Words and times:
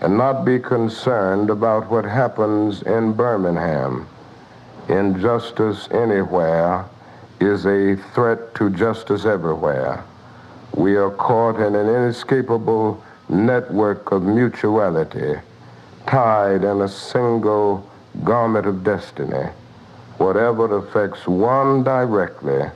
and 0.00 0.16
not 0.16 0.44
be 0.44 0.58
concerned 0.58 1.50
about 1.50 1.90
what 1.90 2.04
happens 2.04 2.82
in 2.82 3.12
Birmingham. 3.12 4.06
Injustice 4.88 5.88
anywhere 5.90 6.84
is 7.40 7.66
a 7.66 7.96
threat 8.14 8.54
to 8.54 8.70
justice 8.70 9.24
everywhere. 9.24 10.02
We 10.74 10.96
are 10.96 11.10
caught 11.10 11.56
in 11.56 11.74
an 11.74 11.88
inescapable 11.88 13.02
network 13.28 14.12
of 14.12 14.22
mutuality, 14.22 15.36
tied 16.06 16.64
in 16.64 16.80
a 16.80 16.88
single 16.88 17.88
garment 18.24 18.66
of 18.66 18.84
destiny. 18.84 19.50
Whatever 20.18 20.78
affects 20.78 21.26
one 21.26 21.82
directly 21.84 22.70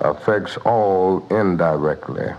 affects 0.00 0.56
all 0.58 1.26
indirectly. 1.30 2.32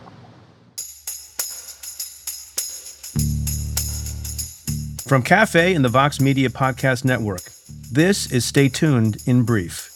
From 5.08 5.24
Cafe 5.24 5.74
and 5.74 5.86
the 5.86 5.90
Vox 5.90 6.20
Media 6.20 6.50
Podcast 6.50 7.06
Network, 7.06 7.44
this 7.90 8.30
is 8.30 8.44
Stay 8.44 8.68
Tuned 8.68 9.16
in 9.26 9.44
Brief. 9.44 9.90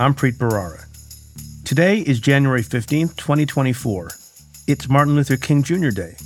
I'm 0.00 0.14
Preet 0.14 0.32
Bharara. 0.32 0.84
Today 1.64 2.00
is 2.00 2.18
January 2.18 2.62
15th, 2.62 3.14
2024. 3.14 4.10
It's 4.66 4.88
Martin 4.88 5.14
Luther 5.14 5.36
King 5.36 5.62
Jr. 5.62 5.90
Day. 5.90 6.16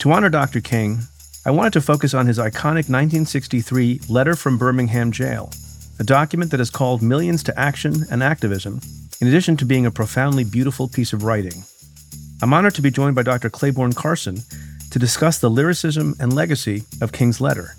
To 0.00 0.10
honor 0.10 0.28
Dr. 0.28 0.60
King, 0.60 1.02
I 1.46 1.52
wanted 1.52 1.72
to 1.74 1.80
focus 1.80 2.14
on 2.14 2.26
his 2.26 2.38
iconic 2.38 2.90
1963 2.90 4.00
Letter 4.08 4.34
from 4.34 4.58
Birmingham 4.58 5.12
Jail, 5.12 5.48
a 6.00 6.04
document 6.04 6.50
that 6.50 6.58
has 6.58 6.68
called 6.68 7.00
millions 7.00 7.44
to 7.44 7.56
action 7.56 7.94
and 8.10 8.24
activism, 8.24 8.80
in 9.20 9.28
addition 9.28 9.56
to 9.58 9.64
being 9.64 9.86
a 9.86 9.92
profoundly 9.92 10.42
beautiful 10.42 10.88
piece 10.88 11.12
of 11.12 11.22
writing. 11.22 11.62
I'm 12.42 12.52
honored 12.52 12.74
to 12.74 12.82
be 12.82 12.90
joined 12.90 13.14
by 13.14 13.22
Dr. 13.22 13.50
Clayborne 13.50 13.94
Carson, 13.94 14.38
to 14.92 14.98
discuss 14.98 15.38
the 15.38 15.48
lyricism 15.48 16.14
and 16.20 16.34
legacy 16.34 16.84
of 17.00 17.12
King's 17.12 17.40
letter. 17.40 17.74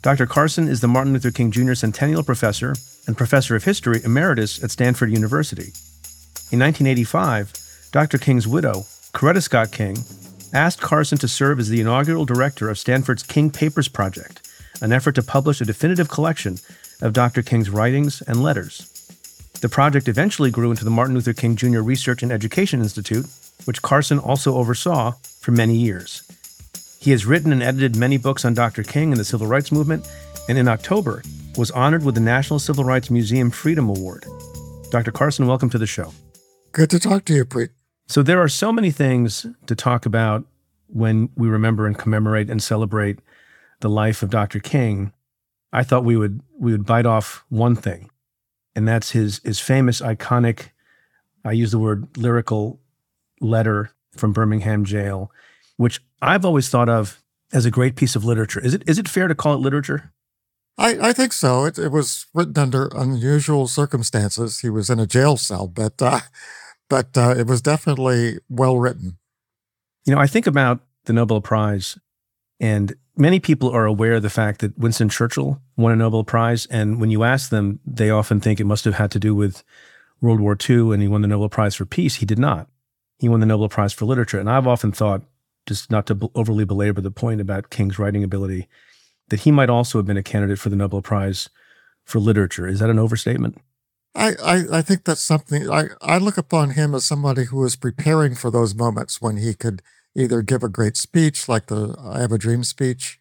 Dr. 0.00 0.24
Carson 0.24 0.68
is 0.68 0.80
the 0.80 0.88
Martin 0.88 1.12
Luther 1.12 1.30
King 1.30 1.50
Jr. 1.50 1.74
Centennial 1.74 2.22
Professor 2.22 2.74
and 3.06 3.16
Professor 3.16 3.54
of 3.54 3.64
History 3.64 4.00
Emeritus 4.02 4.64
at 4.64 4.70
Stanford 4.70 5.10
University. 5.10 5.74
In 6.50 6.58
1985, 6.60 7.88
Dr. 7.92 8.16
King's 8.16 8.48
widow, 8.48 8.86
Coretta 9.12 9.42
Scott 9.42 9.70
King, 9.70 9.98
asked 10.54 10.80
Carson 10.80 11.18
to 11.18 11.28
serve 11.28 11.58
as 11.58 11.68
the 11.68 11.80
inaugural 11.80 12.24
director 12.24 12.70
of 12.70 12.78
Stanford's 12.78 13.22
King 13.22 13.50
Papers 13.50 13.88
Project, 13.88 14.48
an 14.80 14.92
effort 14.92 15.14
to 15.16 15.22
publish 15.22 15.60
a 15.60 15.66
definitive 15.66 16.08
collection 16.08 16.56
of 17.02 17.12
Dr. 17.12 17.42
King's 17.42 17.68
writings 17.68 18.22
and 18.22 18.42
letters. 18.42 18.92
The 19.60 19.68
project 19.68 20.08
eventually 20.08 20.50
grew 20.50 20.70
into 20.70 20.84
the 20.84 20.90
Martin 20.90 21.14
Luther 21.14 21.34
King 21.34 21.54
Jr. 21.54 21.80
Research 21.80 22.22
and 22.22 22.32
Education 22.32 22.80
Institute, 22.80 23.26
which 23.66 23.82
Carson 23.82 24.18
also 24.18 24.54
oversaw 24.54 25.12
for 25.40 25.52
many 25.52 25.76
years. 25.76 26.22
He 27.06 27.12
has 27.12 27.24
written 27.24 27.52
and 27.52 27.62
edited 27.62 27.94
many 27.94 28.18
books 28.18 28.44
on 28.44 28.54
Dr. 28.54 28.82
King 28.82 29.12
and 29.12 29.20
the 29.20 29.24
civil 29.24 29.46
rights 29.46 29.70
movement, 29.70 30.08
and 30.48 30.58
in 30.58 30.66
October 30.66 31.22
was 31.56 31.70
honored 31.70 32.04
with 32.04 32.16
the 32.16 32.20
National 32.20 32.58
Civil 32.58 32.82
Rights 32.82 33.12
Museum 33.12 33.52
Freedom 33.52 33.88
Award. 33.88 34.26
Dr. 34.90 35.12
Carson, 35.12 35.46
welcome 35.46 35.70
to 35.70 35.78
the 35.78 35.86
show. 35.86 36.12
Good 36.72 36.90
to 36.90 36.98
talk 36.98 37.24
to 37.26 37.32
you, 37.32 37.44
Preet. 37.44 37.68
So 38.08 38.24
there 38.24 38.42
are 38.42 38.48
so 38.48 38.72
many 38.72 38.90
things 38.90 39.46
to 39.68 39.76
talk 39.76 40.04
about 40.04 40.46
when 40.88 41.28
we 41.36 41.46
remember 41.46 41.86
and 41.86 41.96
commemorate 41.96 42.50
and 42.50 42.60
celebrate 42.60 43.20
the 43.82 43.88
life 43.88 44.24
of 44.24 44.30
Dr. 44.30 44.58
King. 44.58 45.12
I 45.72 45.84
thought 45.84 46.04
we 46.04 46.16
would 46.16 46.40
we 46.58 46.72
would 46.72 46.86
bite 46.86 47.06
off 47.06 47.44
one 47.50 47.76
thing, 47.76 48.10
and 48.74 48.88
that's 48.88 49.10
his 49.12 49.40
his 49.44 49.60
famous 49.60 50.00
iconic 50.00 50.70
I 51.44 51.52
use 51.52 51.70
the 51.70 51.78
word 51.78 52.16
lyrical 52.16 52.80
letter 53.40 53.92
from 54.10 54.32
Birmingham 54.32 54.84
jail 54.84 55.30
which 55.76 56.00
I've 56.20 56.44
always 56.44 56.68
thought 56.68 56.88
of 56.88 57.22
as 57.52 57.64
a 57.64 57.70
great 57.70 57.96
piece 57.96 58.16
of 58.16 58.24
literature. 58.24 58.60
Is 58.60 58.74
it 58.74 58.82
is 58.86 58.98
it 58.98 59.08
fair 59.08 59.28
to 59.28 59.34
call 59.34 59.54
it 59.54 59.60
literature? 59.60 60.12
I, 60.78 61.08
I 61.08 61.12
think 61.12 61.32
so. 61.32 61.64
It, 61.64 61.78
it 61.78 61.90
was 61.90 62.26
written 62.34 62.58
under 62.58 62.90
unusual 62.94 63.66
circumstances. 63.66 64.60
He 64.60 64.68
was 64.68 64.90
in 64.90 65.00
a 65.00 65.06
jail 65.06 65.36
cell, 65.36 65.66
but 65.66 66.00
uh, 66.00 66.20
but 66.88 67.16
uh, 67.16 67.34
it 67.36 67.46
was 67.46 67.62
definitely 67.62 68.38
well 68.48 68.78
written. 68.78 69.18
You 70.04 70.14
know, 70.14 70.20
I 70.20 70.26
think 70.26 70.46
about 70.46 70.80
the 71.04 71.12
Nobel 71.12 71.40
Prize, 71.40 71.98
and 72.60 72.94
many 73.16 73.40
people 73.40 73.70
are 73.70 73.86
aware 73.86 74.14
of 74.14 74.22
the 74.22 74.30
fact 74.30 74.60
that 74.60 74.78
Winston 74.78 75.08
Churchill 75.08 75.60
won 75.76 75.92
a 75.92 75.96
Nobel 75.96 76.24
Prize, 76.24 76.66
and 76.66 77.00
when 77.00 77.10
you 77.10 77.24
ask 77.24 77.50
them, 77.50 77.80
they 77.86 78.10
often 78.10 78.40
think 78.40 78.60
it 78.60 78.64
must 78.64 78.84
have 78.84 78.94
had 78.94 79.10
to 79.12 79.18
do 79.18 79.34
with 79.34 79.64
World 80.20 80.40
War 80.40 80.56
II, 80.68 80.92
and 80.92 81.02
he 81.02 81.08
won 81.08 81.22
the 81.22 81.28
Nobel 81.28 81.48
Prize 81.48 81.74
for 81.74 81.86
Peace. 81.86 82.16
He 82.16 82.26
did 82.26 82.38
not. 82.38 82.68
He 83.18 83.28
won 83.28 83.40
the 83.40 83.46
Nobel 83.46 83.68
Prize 83.68 83.92
for 83.92 84.04
Literature, 84.04 84.38
and 84.38 84.50
I've 84.50 84.66
often 84.66 84.92
thought 84.92 85.22
just 85.66 85.90
not 85.90 86.06
to 86.06 86.30
overly 86.34 86.64
belabor 86.64 87.00
the 87.00 87.10
point 87.10 87.40
about 87.40 87.70
King's 87.70 87.98
writing 87.98 88.24
ability, 88.24 88.68
that 89.28 89.40
he 89.40 89.50
might 89.50 89.70
also 89.70 89.98
have 89.98 90.06
been 90.06 90.16
a 90.16 90.22
candidate 90.22 90.58
for 90.58 90.68
the 90.68 90.76
Nobel 90.76 91.02
Prize 91.02 91.48
for 92.04 92.20
literature. 92.20 92.66
Is 92.66 92.80
that 92.80 92.90
an 92.90 92.98
overstatement? 92.98 93.58
I, 94.14 94.34
I, 94.42 94.78
I 94.78 94.82
think 94.82 95.04
that's 95.04 95.20
something 95.20 95.70
I, 95.70 95.88
I 96.00 96.18
look 96.18 96.38
upon 96.38 96.70
him 96.70 96.94
as 96.94 97.04
somebody 97.04 97.44
who 97.44 97.58
was 97.58 97.76
preparing 97.76 98.34
for 98.34 98.50
those 98.50 98.74
moments 98.74 99.20
when 99.20 99.36
he 99.36 99.52
could 99.52 99.82
either 100.14 100.40
give 100.40 100.62
a 100.62 100.68
great 100.68 100.96
speech 100.96 101.48
like 101.48 101.66
the 101.66 101.94
I 102.02 102.20
Have 102.20 102.32
a 102.32 102.38
Dream 102.38 102.64
speech 102.64 103.20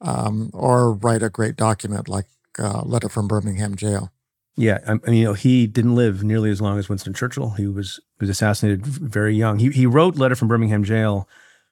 um, 0.00 0.50
or 0.54 0.92
write 0.92 1.22
a 1.22 1.30
great 1.30 1.56
document 1.56 2.08
like 2.08 2.26
uh, 2.58 2.82
Letter 2.82 3.08
from 3.08 3.26
Birmingham 3.26 3.74
Jail. 3.74 4.12
Yeah, 4.56 4.78
I 4.86 4.94
mean, 4.94 5.14
you 5.14 5.24
know, 5.24 5.34
he 5.34 5.66
didn't 5.66 5.94
live 5.94 6.24
nearly 6.24 6.50
as 6.50 6.60
long 6.60 6.78
as 6.78 6.88
Winston 6.88 7.14
Churchill. 7.14 7.50
He 7.50 7.66
was 7.66 8.00
was 8.18 8.28
assassinated 8.28 8.84
very 8.84 9.34
young. 9.34 9.58
He 9.58 9.70
he 9.70 9.86
wrote 9.86 10.16
Letter 10.16 10.34
from 10.34 10.48
Birmingham 10.48 10.82
Jail 10.82 11.28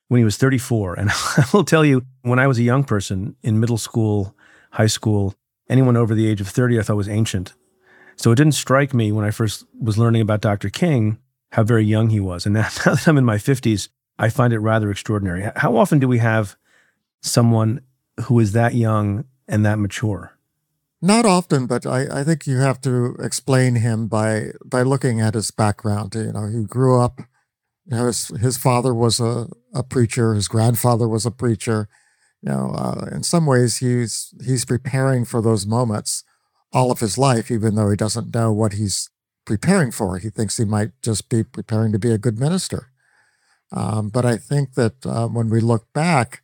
when 0.08 0.18
he 0.18 0.24
was 0.24 0.36
34. 0.36 0.94
And 0.94 1.10
I 1.36 1.44
will 1.52 1.64
tell 1.64 1.84
you, 1.84 2.02
when 2.22 2.38
I 2.38 2.46
was 2.46 2.58
a 2.58 2.62
young 2.62 2.84
person 2.84 3.36
in 3.42 3.60
middle 3.60 3.78
school, 3.78 4.34
high 4.72 4.86
school, 4.86 5.34
anyone 5.68 5.96
over 5.96 6.14
the 6.14 6.28
age 6.28 6.40
of 6.40 6.48
30 6.48 6.78
I 6.78 6.82
thought 6.82 6.96
was 6.96 7.08
ancient. 7.08 7.54
So 8.16 8.32
it 8.32 8.36
didn't 8.36 8.54
strike 8.54 8.94
me 8.94 9.12
when 9.12 9.24
I 9.24 9.30
first 9.30 9.64
was 9.78 9.98
learning 9.98 10.22
about 10.22 10.40
Dr. 10.40 10.70
King 10.70 11.18
how 11.52 11.62
very 11.62 11.84
young 11.84 12.10
he 12.10 12.20
was. 12.20 12.44
And 12.44 12.54
now, 12.54 12.68
now 12.86 12.94
that 12.94 13.08
I'm 13.08 13.18
in 13.18 13.24
my 13.24 13.36
50s, 13.36 13.88
I 14.18 14.28
find 14.28 14.52
it 14.52 14.58
rather 14.58 14.90
extraordinary. 14.90 15.50
How 15.56 15.76
often 15.76 15.98
do 15.98 16.08
we 16.08 16.18
have 16.18 16.56
someone 17.22 17.80
who 18.24 18.38
is 18.40 18.52
that 18.52 18.74
young 18.74 19.24
and 19.46 19.64
that 19.64 19.78
mature? 19.78 20.32
Not 21.02 21.26
often, 21.26 21.66
but 21.66 21.86
I, 21.86 22.20
I 22.20 22.24
think 22.24 22.46
you 22.46 22.56
have 22.58 22.80
to 22.82 23.16
explain 23.20 23.76
him 23.76 24.06
by 24.06 24.52
by 24.64 24.82
looking 24.82 25.20
at 25.20 25.34
his 25.34 25.50
background. 25.50 26.14
You 26.14 26.32
know, 26.32 26.46
he 26.48 26.64
grew 26.64 26.98
up 26.98 27.20
you 27.86 27.96
know, 27.96 28.06
his, 28.06 28.28
his 28.40 28.56
father 28.56 28.92
was 28.92 29.20
a, 29.20 29.48
a 29.72 29.82
preacher. 29.82 30.34
His 30.34 30.48
grandfather 30.48 31.08
was 31.08 31.24
a 31.24 31.30
preacher. 31.30 31.88
You 32.42 32.50
know, 32.50 32.72
uh, 32.76 33.06
in 33.12 33.22
some 33.22 33.46
ways, 33.46 33.78
he's 33.78 34.34
he's 34.44 34.64
preparing 34.64 35.24
for 35.24 35.40
those 35.40 35.66
moments 35.66 36.24
all 36.72 36.90
of 36.90 37.00
his 37.00 37.16
life, 37.16 37.50
even 37.50 37.74
though 37.74 37.90
he 37.90 37.96
doesn't 37.96 38.34
know 38.34 38.52
what 38.52 38.74
he's 38.74 39.08
preparing 39.44 39.92
for. 39.92 40.18
He 40.18 40.30
thinks 40.30 40.56
he 40.56 40.64
might 40.64 40.90
just 41.02 41.28
be 41.28 41.44
preparing 41.44 41.92
to 41.92 41.98
be 41.98 42.10
a 42.10 42.18
good 42.18 42.38
minister. 42.38 42.90
Um, 43.72 44.10
but 44.10 44.24
I 44.24 44.36
think 44.36 44.74
that 44.74 45.06
uh, 45.06 45.28
when 45.28 45.48
we 45.48 45.60
look 45.60 45.92
back, 45.92 46.42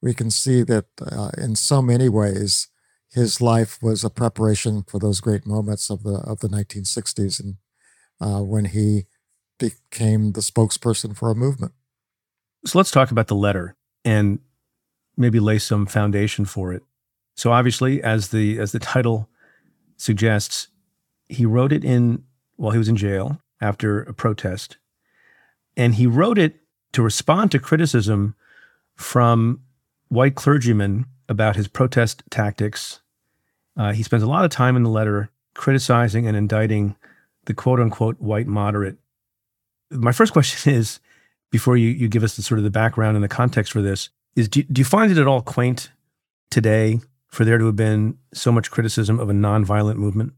we 0.00 0.14
can 0.14 0.30
see 0.30 0.62
that 0.62 0.86
uh, 1.00 1.30
in 1.38 1.56
so 1.56 1.82
many 1.82 2.08
ways, 2.08 2.68
his 3.12 3.40
life 3.40 3.78
was 3.82 4.04
a 4.04 4.10
preparation 4.10 4.84
for 4.86 4.98
those 4.98 5.20
great 5.20 5.46
moments 5.46 5.90
of 5.90 6.02
the 6.02 6.14
of 6.14 6.40
the 6.40 6.48
1960s, 6.48 7.40
and 7.40 7.56
uh, 8.20 8.42
when 8.42 8.66
he 8.66 9.06
became 9.58 10.32
the 10.32 10.40
spokesperson 10.40 11.16
for 11.16 11.30
a 11.30 11.34
movement. 11.34 11.72
So 12.66 12.78
let's 12.78 12.90
talk 12.90 13.10
about 13.10 13.28
the 13.28 13.34
letter 13.34 13.76
and 14.04 14.38
maybe 15.16 15.40
lay 15.40 15.58
some 15.58 15.86
foundation 15.86 16.44
for 16.44 16.72
it. 16.72 16.82
So 17.36 17.52
obviously, 17.52 18.02
as 18.02 18.28
the 18.28 18.58
as 18.58 18.72
the 18.72 18.78
title 18.78 19.28
suggests, 19.96 20.68
he 21.28 21.44
wrote 21.44 21.72
it 21.72 21.84
in 21.84 22.24
while 22.56 22.72
he 22.72 22.78
was 22.78 22.88
in 22.88 22.96
jail 22.96 23.40
after 23.60 24.02
a 24.02 24.14
protest, 24.14 24.78
and 25.76 25.96
he 25.96 26.06
wrote 26.06 26.38
it 26.38 26.60
to 26.92 27.02
respond 27.02 27.50
to 27.50 27.58
criticism 27.58 28.34
from 28.94 29.60
white 30.08 30.36
clergymen 30.36 31.06
about 31.28 31.56
his 31.56 31.66
protest 31.68 32.22
tactics. 32.30 33.00
Uh, 33.76 33.92
he 33.92 34.02
spends 34.02 34.22
a 34.22 34.28
lot 34.28 34.44
of 34.44 34.50
time 34.50 34.76
in 34.76 34.84
the 34.84 34.90
letter 34.90 35.30
criticizing 35.54 36.26
and 36.26 36.36
indicting 36.36 36.94
the 37.46 37.54
quote 37.54 37.80
unquote 37.80 38.20
white 38.20 38.46
moderate. 38.46 38.98
My 39.94 40.12
first 40.12 40.32
question 40.32 40.72
is 40.74 41.00
before 41.50 41.76
you, 41.76 41.88
you 41.88 42.08
give 42.08 42.24
us 42.24 42.36
the 42.36 42.42
sort 42.42 42.58
of 42.58 42.64
the 42.64 42.70
background 42.70 43.16
and 43.16 43.24
the 43.24 43.28
context 43.28 43.72
for 43.72 43.80
this 43.80 44.10
is 44.36 44.48
do, 44.48 44.62
do 44.64 44.80
you 44.80 44.84
find 44.84 45.12
it 45.12 45.18
at 45.18 45.26
all 45.26 45.42
quaint 45.42 45.90
today 46.50 47.00
for 47.28 47.44
there 47.44 47.58
to 47.58 47.66
have 47.66 47.76
been 47.76 48.18
so 48.32 48.50
much 48.52 48.70
criticism 48.70 49.20
of 49.20 49.30
a 49.30 49.32
nonviolent 49.32 49.96
movement? 49.96 50.32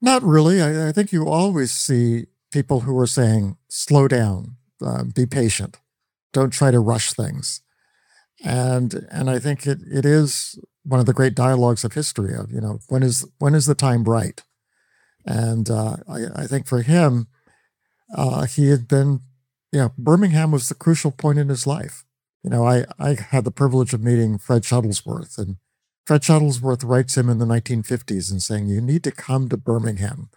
Not 0.00 0.22
really. 0.22 0.62
I, 0.62 0.88
I 0.88 0.92
think 0.92 1.12
you 1.12 1.28
always 1.28 1.72
see 1.72 2.26
people 2.50 2.80
who 2.80 2.96
are 2.98 3.06
saying, 3.06 3.56
slow 3.68 4.08
down, 4.08 4.56
uh, 4.84 5.04
be 5.04 5.26
patient, 5.26 5.78
don't 6.32 6.50
try 6.50 6.70
to 6.70 6.80
rush 6.80 7.12
things. 7.12 7.62
And 8.44 9.06
and 9.10 9.28
I 9.28 9.40
think 9.40 9.66
it, 9.66 9.80
it 9.90 10.04
is 10.04 10.58
one 10.84 11.00
of 11.00 11.06
the 11.06 11.12
great 11.12 11.34
dialogues 11.34 11.84
of 11.84 11.94
history 11.94 12.34
of, 12.34 12.52
you 12.52 12.60
know, 12.60 12.78
when 12.88 13.02
is 13.02 13.26
when 13.38 13.54
is 13.54 13.66
the 13.66 13.74
time 13.74 14.04
right? 14.04 14.40
And 15.26 15.68
uh, 15.68 15.96
I, 16.08 16.26
I 16.34 16.46
think 16.46 16.66
for 16.66 16.82
him, 16.82 17.26
uh, 18.14 18.46
he 18.46 18.68
had 18.68 18.88
been, 18.88 19.20
you 19.72 19.80
know, 19.80 19.92
Birmingham 19.98 20.50
was 20.50 20.68
the 20.68 20.74
crucial 20.74 21.10
point 21.10 21.38
in 21.38 21.48
his 21.48 21.66
life. 21.66 22.04
You 22.42 22.50
know, 22.50 22.66
I, 22.66 22.84
I 22.98 23.14
had 23.14 23.44
the 23.44 23.50
privilege 23.50 23.92
of 23.92 24.02
meeting 24.02 24.38
Fred 24.38 24.62
Shuttlesworth, 24.62 25.38
and 25.38 25.56
Fred 26.06 26.22
Shuttlesworth 26.22 26.88
writes 26.88 27.16
him 27.16 27.28
in 27.28 27.38
the 27.38 27.44
1950s 27.44 28.30
and 28.30 28.42
saying, 28.42 28.68
You 28.68 28.80
need 28.80 29.04
to 29.04 29.10
come 29.10 29.48
to 29.48 29.56
Birmingham. 29.56 30.30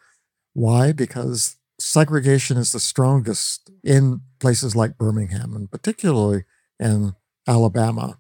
Why? 0.54 0.92
Because 0.92 1.58
segregation 1.80 2.58
is 2.58 2.72
the 2.72 2.80
strongest 2.80 3.70
in 3.84 4.22
places 4.40 4.76
like 4.76 4.98
Birmingham, 4.98 5.56
and 5.56 5.72
particularly 5.72 6.44
in 6.80 7.14
Alabama. 7.48 8.20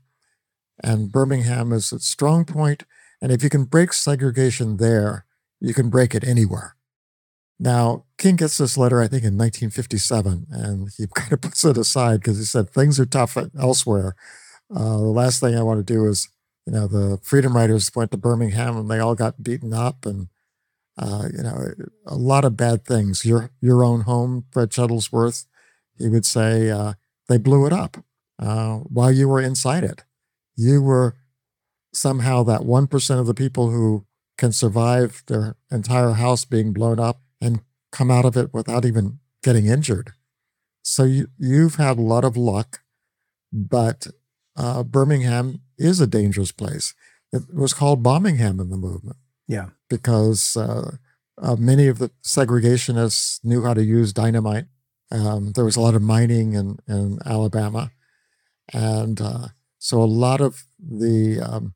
And 0.83 1.11
Birmingham 1.11 1.73
is 1.73 1.91
its 1.91 2.07
strong 2.07 2.45
point. 2.45 2.83
And 3.21 3.31
if 3.31 3.43
you 3.43 3.49
can 3.49 3.65
break 3.65 3.93
segregation 3.93 4.77
there, 4.77 5.25
you 5.59 5.73
can 5.73 5.89
break 5.89 6.15
it 6.15 6.23
anywhere. 6.23 6.75
Now, 7.61 8.05
King 8.17 8.37
gets 8.37 8.57
this 8.57 8.75
letter, 8.75 9.01
I 9.01 9.07
think, 9.07 9.23
in 9.23 9.37
1957, 9.37 10.47
and 10.49 10.89
he 10.97 11.05
kind 11.15 11.31
of 11.31 11.41
puts 11.41 11.63
it 11.63 11.77
aside 11.77 12.19
because 12.21 12.39
he 12.39 12.43
said 12.43 12.69
things 12.69 12.99
are 12.99 13.05
tough 13.05 13.37
elsewhere. 13.59 14.15
Uh, 14.75 14.97
the 14.97 15.13
last 15.21 15.39
thing 15.39 15.55
I 15.55 15.63
want 15.63 15.85
to 15.85 15.93
do 15.93 16.07
is 16.07 16.27
you 16.65 16.73
know, 16.73 16.87
the 16.87 17.19
Freedom 17.23 17.55
Riders 17.55 17.91
went 17.95 18.11
to 18.11 18.17
Birmingham 18.17 18.77
and 18.77 18.89
they 18.89 18.99
all 18.99 19.15
got 19.15 19.43
beaten 19.43 19.73
up 19.73 20.05
and, 20.05 20.27
uh, 20.97 21.27
you 21.35 21.43
know, 21.43 21.73
a 22.05 22.15
lot 22.15 22.45
of 22.45 22.57
bad 22.57 22.85
things. 22.85 23.25
Your 23.25 23.51
your 23.61 23.83
own 23.83 24.01
home, 24.01 24.45
Fred 24.51 24.69
Shuttlesworth, 24.69 25.45
he 25.97 26.07
would 26.07 26.25
say 26.25 26.69
uh, 26.69 26.93
they 27.27 27.37
blew 27.37 27.65
it 27.65 27.73
up 27.73 27.97
uh, 28.39 28.77
while 28.77 29.11
you 29.11 29.27
were 29.27 29.41
inside 29.41 29.83
it. 29.83 30.03
You 30.55 30.81
were 30.81 31.15
somehow 31.93 32.43
that 32.43 32.65
one 32.65 32.87
percent 32.87 33.19
of 33.19 33.25
the 33.25 33.33
people 33.33 33.71
who 33.71 34.05
can 34.37 34.51
survive 34.51 35.23
their 35.27 35.55
entire 35.71 36.13
house 36.13 36.45
being 36.45 36.73
blown 36.73 36.99
up 36.99 37.21
and 37.41 37.61
come 37.91 38.11
out 38.11 38.25
of 38.25 38.37
it 38.37 38.53
without 38.53 38.85
even 38.85 39.19
getting 39.43 39.65
injured. 39.65 40.13
So 40.83 41.03
you 41.03 41.27
you've 41.37 41.75
had 41.75 41.97
a 41.97 42.01
lot 42.01 42.23
of 42.23 42.37
luck, 42.37 42.81
but 43.51 44.07
uh, 44.55 44.83
Birmingham 44.83 45.61
is 45.77 45.99
a 45.99 46.07
dangerous 46.07 46.51
place. 46.51 46.93
It 47.31 47.53
was 47.53 47.73
called 47.73 48.03
Bombingham 48.03 48.59
in 48.59 48.69
the 48.69 48.77
movement. 48.77 49.17
Yeah. 49.47 49.69
Because 49.89 50.55
uh, 50.55 50.97
uh, 51.41 51.55
many 51.55 51.87
of 51.87 51.97
the 51.97 52.11
segregationists 52.23 53.39
knew 53.43 53.63
how 53.63 53.73
to 53.73 53.83
use 53.83 54.13
dynamite. 54.13 54.65
Um, 55.11 55.53
there 55.53 55.65
was 55.65 55.75
a 55.75 55.81
lot 55.81 55.95
of 55.95 56.01
mining 56.01 56.53
in, 56.53 56.79
in 56.87 57.19
Alabama. 57.25 57.91
And 58.73 59.19
uh, 59.19 59.47
so 59.77 60.01
a 60.01 60.05
lot 60.05 60.41
of 60.41 60.65
the 60.79 61.39
um, 61.41 61.73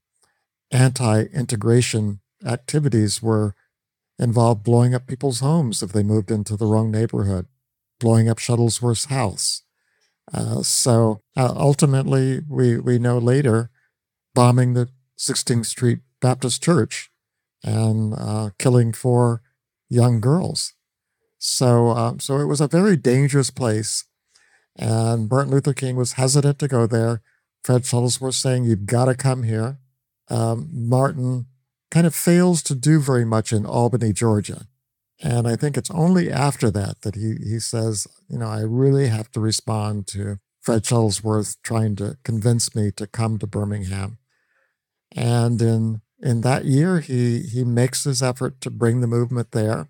anti 0.72 1.24
integration 1.24 2.20
activities 2.46 3.22
were 3.22 3.56
involved 4.18 4.64
blowing 4.64 4.94
up 4.94 5.08
people's 5.08 5.40
homes 5.40 5.84
if 5.84 5.92
they 5.92 6.04
moved 6.04 6.32
into 6.32 6.56
the 6.56 6.66
wrong 6.66 6.92
neighborhood, 6.92 7.48
blowing 8.00 8.30
up 8.30 8.38
Shuttlesworth's 8.38 9.06
house. 9.06 9.64
Uh, 10.34 10.62
so 10.64 11.22
uh, 11.38 11.54
ultimately, 11.56 12.42
we, 12.50 12.80
we 12.80 12.98
know 12.98 13.18
later 13.18 13.70
bombing 14.34 14.74
the 14.74 14.90
16th 15.18 15.66
Street 15.66 16.00
Baptist 16.22 16.64
Church 16.64 17.12
and 17.64 18.14
uh, 18.18 18.50
killing 18.58 18.94
four 18.94 19.42
young 19.90 20.20
girls. 20.20 20.74
So, 21.38 21.90
uh, 21.90 22.14
so 22.20 22.40
it 22.40 22.46
was 22.46 22.62
a 22.62 22.68
very 22.68 22.98
dangerous 22.98 23.50
place. 23.50 24.06
And 24.78 25.30
Martin 25.30 25.52
Luther 25.52 25.74
King 25.74 25.96
was 25.96 26.14
hesitant 26.14 26.60
to 26.60 26.68
go 26.68 26.86
there. 26.88 27.22
Fred 27.64 27.84
Shuttlesworth 27.84 28.34
saying, 28.34 28.66
You've 28.66 28.86
got 28.86 29.06
to 29.06 29.16
come 29.16 29.44
here. 29.44 29.80
Um, 30.30 30.70
Martin 30.72 31.46
kind 31.96 32.06
of 32.06 32.14
fails 32.14 32.62
to 32.62 32.76
do 32.76 33.00
very 33.00 33.24
much 33.24 33.54
in 33.54 33.66
Albany, 33.66 34.12
Georgia. 34.12 34.68
And 35.24 35.48
I 35.48 35.56
think 35.56 35.78
it's 35.78 35.90
only 35.92 36.30
after 36.30 36.70
that 36.72 37.04
that 37.04 37.16
he, 37.16 37.36
he 37.42 37.58
says, 37.58 38.06
You 38.28 38.38
know, 38.38 38.48
I 38.48 38.64
really 38.64 39.08
have 39.08 39.32
to 39.32 39.40
respond 39.40 40.06
to 40.08 40.40
Fred 40.60 40.84
Shuttlesworth 40.84 41.56
trying 41.64 41.96
to 41.96 42.18
convince 42.26 42.76
me 42.76 42.92
to 42.98 43.08
come 43.08 43.40
to 43.40 43.48
Birmingham. 43.48 44.18
And 45.16 45.62
in 45.62 46.02
in 46.22 46.42
that 46.42 46.66
year, 46.66 47.00
he 47.00 47.40
he 47.40 47.64
makes 47.64 48.04
his 48.04 48.22
effort 48.22 48.60
to 48.60 48.70
bring 48.70 49.00
the 49.00 49.08
movement 49.08 49.52
there. 49.52 49.88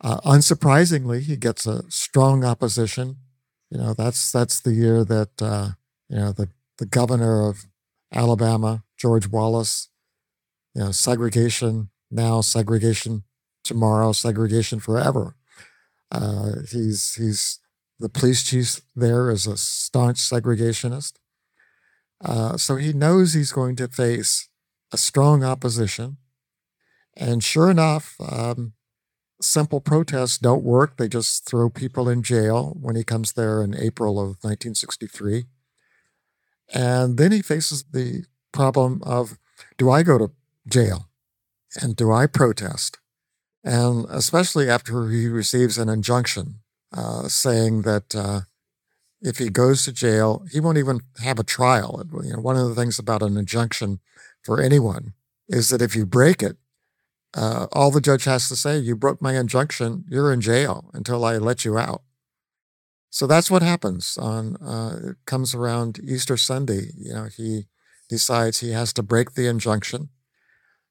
Uh, 0.00 0.20
unsurprisingly, 0.22 1.20
he 1.20 1.36
gets 1.36 1.66
a 1.66 1.88
strong 1.88 2.44
opposition. 2.44 3.18
You 3.70 3.78
know, 3.78 3.94
that's 3.94 4.32
that's 4.32 4.58
the 4.58 4.72
year 4.72 5.04
that 5.04 5.40
uh, 5.40 5.68
you 6.08 6.16
know 6.16 6.32
the 6.32 6.48
the 6.78 6.86
governor 6.86 7.48
of 7.48 7.66
Alabama, 8.12 8.82
George 8.96 9.28
Wallace, 9.28 9.88
you 10.78 10.84
know, 10.84 10.92
segregation 10.92 11.90
now, 12.08 12.40
segregation 12.40 13.24
tomorrow, 13.64 14.12
segregation 14.12 14.78
forever. 14.78 15.34
Uh, 16.12 16.60
he's 16.70 17.14
he's 17.14 17.58
the 17.98 18.08
police 18.08 18.44
chief 18.44 18.80
there 18.94 19.28
is 19.28 19.48
a 19.48 19.56
staunch 19.56 20.18
segregationist. 20.18 21.14
Uh, 22.24 22.56
so 22.56 22.76
he 22.76 22.92
knows 22.92 23.34
he's 23.34 23.50
going 23.50 23.74
to 23.74 23.88
face 23.88 24.48
a 24.92 24.96
strong 24.96 25.42
opposition. 25.42 26.18
And 27.16 27.42
sure 27.42 27.72
enough, 27.72 28.14
um, 28.20 28.74
simple 29.42 29.80
protests 29.80 30.38
don't 30.38 30.62
work. 30.62 30.96
They 30.96 31.08
just 31.08 31.44
throw 31.44 31.70
people 31.70 32.08
in 32.08 32.22
jail 32.22 32.76
when 32.80 32.94
he 32.94 33.02
comes 33.02 33.32
there 33.32 33.64
in 33.64 33.74
April 33.74 34.20
of 34.20 34.38
1963. 34.42 35.46
And 36.72 37.18
then 37.18 37.32
he 37.32 37.42
faces 37.42 37.82
the 37.90 38.26
problem 38.52 39.02
of 39.02 39.38
do 39.76 39.90
I 39.90 40.04
go 40.04 40.18
to 40.18 40.30
jail 40.68 41.08
and 41.80 41.96
do 41.96 42.12
I 42.12 42.26
protest? 42.26 42.98
And 43.64 44.06
especially 44.08 44.70
after 44.70 45.08
he 45.08 45.28
receives 45.28 45.78
an 45.78 45.88
injunction 45.88 46.60
uh, 46.96 47.28
saying 47.28 47.82
that 47.82 48.14
uh, 48.14 48.40
if 49.20 49.38
he 49.38 49.50
goes 49.50 49.84
to 49.84 49.92
jail, 49.92 50.46
he 50.50 50.60
won't 50.60 50.78
even 50.78 51.00
have 51.22 51.38
a 51.38 51.44
trial. 51.44 52.02
You 52.24 52.34
know, 52.34 52.40
one 52.40 52.56
of 52.56 52.68
the 52.68 52.74
things 52.74 52.98
about 52.98 53.22
an 53.22 53.36
injunction 53.36 54.00
for 54.42 54.60
anyone 54.60 55.14
is 55.48 55.70
that 55.70 55.82
if 55.82 55.96
you 55.96 56.06
break 56.06 56.42
it, 56.42 56.56
uh, 57.36 57.66
all 57.72 57.90
the 57.90 58.00
judge 58.00 58.24
has 58.24 58.48
to 58.48 58.56
say, 58.56 58.78
you 58.78 58.96
broke 58.96 59.20
my 59.20 59.36
injunction, 59.36 60.04
you're 60.08 60.32
in 60.32 60.40
jail 60.40 60.90
until 60.94 61.24
I 61.24 61.36
let 61.36 61.64
you 61.64 61.76
out. 61.76 62.02
So 63.10 63.26
that's 63.26 63.50
what 63.50 63.62
happens 63.62 64.16
on, 64.18 64.56
uh, 64.56 65.10
it 65.10 65.16
comes 65.26 65.54
around 65.54 65.98
Easter 66.02 66.36
Sunday. 66.36 66.90
You 66.96 67.12
know, 67.14 67.24
he 67.24 67.66
decides 68.08 68.60
he 68.60 68.70
has 68.70 68.92
to 68.94 69.02
break 69.02 69.32
the 69.32 69.46
injunction. 69.46 70.10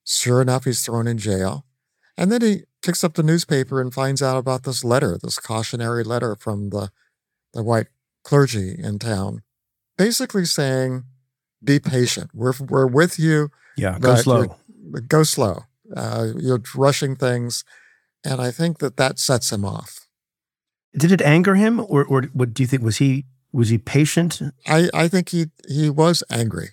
Sure 0.10 0.42
enough, 0.42 0.64
he's 0.64 0.82
thrown 0.86 1.06
in 1.06 1.18
jail. 1.18 1.66
And 2.18 2.32
then 2.32 2.42
he 2.42 2.64
picks 2.82 3.04
up 3.04 3.16
the 3.16 3.24
newspaper 3.24 3.82
and 3.82 3.94
finds 3.94 4.22
out 4.22 4.38
about 4.38 4.64
this 4.64 4.84
letter, 4.84 5.18
this 5.22 5.38
cautionary 5.38 6.04
letter 6.06 6.36
from 6.36 6.70
the, 6.70 6.90
the 7.54 7.62
white 7.62 7.88
clergy 8.24 8.76
in 8.78 9.00
town, 9.00 9.42
basically 9.98 10.46
saying, 10.46 11.04
be 11.62 11.80
patient. 11.80 12.32
We're, 12.34 12.54
we're 12.60 12.88
with 12.88 13.20
you. 13.20 13.50
Yeah, 13.76 14.00
go 14.00 14.16
slow. 14.16 14.56
Go 15.08 15.24
slow. 15.24 15.64
Uh, 15.94 16.30
you're 16.38 16.62
rushing 16.74 17.16
things. 17.16 17.66
And 18.24 18.40
I 18.40 18.52
think 18.52 18.80
that 18.80 18.96
that 18.98 19.20
sets 19.20 19.52
him 19.52 19.66
off. 19.66 20.08
Did 20.98 21.12
it 21.12 21.22
anger 21.22 21.56
him, 21.56 21.80
or, 21.80 22.06
or 22.06 22.24
what 22.34 22.54
do 22.54 22.64
you 22.64 22.68
think? 22.68 22.82
Was 22.82 22.98
he 22.98 23.26
Was 23.52 23.70
he 23.70 23.78
patient? 23.78 24.42
I, 24.66 24.90
I 24.94 25.08
think 25.08 25.30
he 25.30 25.48
he 25.68 25.90
was 25.90 26.24
angry 26.30 26.70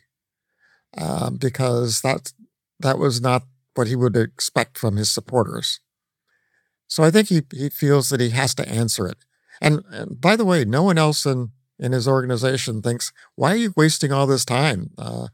um, 0.97 1.37
because 1.37 2.01
that 2.01 2.33
that 2.81 2.99
was 2.99 3.21
not 3.21 3.45
what 3.75 3.87
he 3.87 3.97
would 3.97 4.17
expect 4.17 4.79
from 4.79 4.97
his 4.97 5.11
supporters. 5.11 5.81
So 6.87 7.03
I 7.03 7.11
think 7.11 7.29
he 7.29 7.43
he 7.53 7.69
feels 7.71 8.11
that 8.11 8.21
he 8.21 8.31
has 8.31 8.55
to 8.57 8.69
answer 8.69 9.07
it. 9.07 9.19
And, 9.61 9.83
and 9.91 10.21
by 10.21 10.37
the 10.37 10.45
way, 10.45 10.65
no 10.65 10.83
one 10.83 10.99
else 10.99 11.27
in 11.27 11.51
in 11.79 11.93
his 11.93 12.07
organization 12.07 12.83
thinks, 12.83 13.13
"Why 13.35 13.53
are 13.53 13.57
you 13.57 13.73
wasting 13.77 14.13
all 14.13 14.27
this 14.27 14.45
time?" 14.45 14.91
Uh, 14.97 15.29